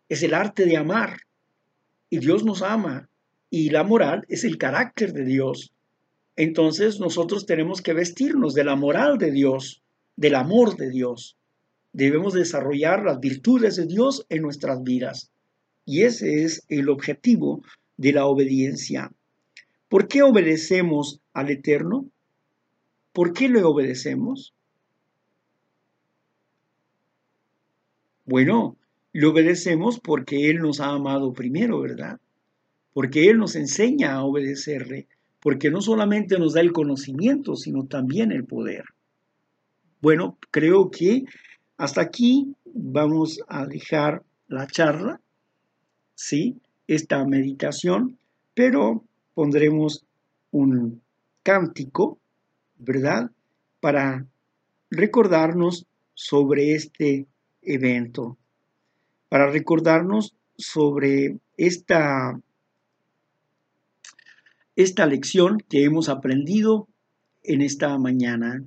es 0.08 0.22
el 0.22 0.34
arte 0.34 0.66
de 0.66 0.76
amar. 0.76 1.20
Y 2.10 2.18
Dios 2.18 2.44
nos 2.44 2.62
ama. 2.62 3.08
Y 3.50 3.70
la 3.70 3.84
moral 3.84 4.24
es 4.28 4.44
el 4.44 4.58
carácter 4.58 5.12
de 5.12 5.24
Dios. 5.24 5.72
Entonces 6.36 7.00
nosotros 7.00 7.46
tenemos 7.46 7.80
que 7.80 7.94
vestirnos 7.94 8.54
de 8.54 8.64
la 8.64 8.76
moral 8.76 9.18
de 9.18 9.30
Dios, 9.30 9.82
del 10.16 10.34
amor 10.34 10.76
de 10.76 10.90
Dios. 10.90 11.36
Debemos 11.92 12.34
desarrollar 12.34 13.02
las 13.04 13.20
virtudes 13.20 13.76
de 13.76 13.86
Dios 13.86 14.26
en 14.28 14.42
nuestras 14.42 14.82
vidas. 14.82 15.30
Y 15.86 16.02
ese 16.02 16.44
es 16.44 16.64
el 16.68 16.90
objetivo 16.90 17.62
de 17.96 18.12
la 18.12 18.26
obediencia. 18.26 19.12
¿Por 19.88 20.08
qué 20.08 20.22
obedecemos 20.22 21.20
al 21.32 21.50
Eterno? 21.50 22.06
¿Por 23.12 23.32
qué 23.32 23.48
le 23.48 23.62
obedecemos? 23.62 24.52
Bueno, 28.26 28.76
le 29.16 29.26
obedecemos 29.28 29.98
porque 29.98 30.50
Él 30.50 30.58
nos 30.58 30.78
ha 30.78 30.90
amado 30.90 31.32
primero, 31.32 31.80
¿verdad? 31.80 32.20
Porque 32.92 33.30
Él 33.30 33.38
nos 33.38 33.56
enseña 33.56 34.12
a 34.12 34.22
obedecerle, 34.22 35.08
porque 35.40 35.70
no 35.70 35.80
solamente 35.80 36.38
nos 36.38 36.52
da 36.52 36.60
el 36.60 36.74
conocimiento, 36.74 37.56
sino 37.56 37.86
también 37.86 38.30
el 38.30 38.44
poder. 38.44 38.84
Bueno, 40.02 40.36
creo 40.50 40.90
que 40.90 41.24
hasta 41.78 42.02
aquí 42.02 42.54
vamos 42.66 43.40
a 43.48 43.64
dejar 43.64 44.22
la 44.48 44.66
charla, 44.66 45.18
¿sí? 46.14 46.60
Esta 46.86 47.24
meditación, 47.24 48.18
pero 48.52 49.02
pondremos 49.32 50.04
un 50.50 51.00
cántico, 51.42 52.18
¿verdad? 52.76 53.30
Para 53.80 54.26
recordarnos 54.90 55.86
sobre 56.12 56.74
este 56.74 57.26
evento, 57.62 58.36
para 59.28 59.50
recordarnos 59.50 60.34
sobre 60.56 61.38
esta, 61.56 62.38
esta 64.76 65.06
lección 65.06 65.58
que 65.68 65.84
hemos 65.84 66.08
aprendido 66.08 66.88
en 67.42 67.62
esta 67.62 67.96
mañana. 67.98 68.64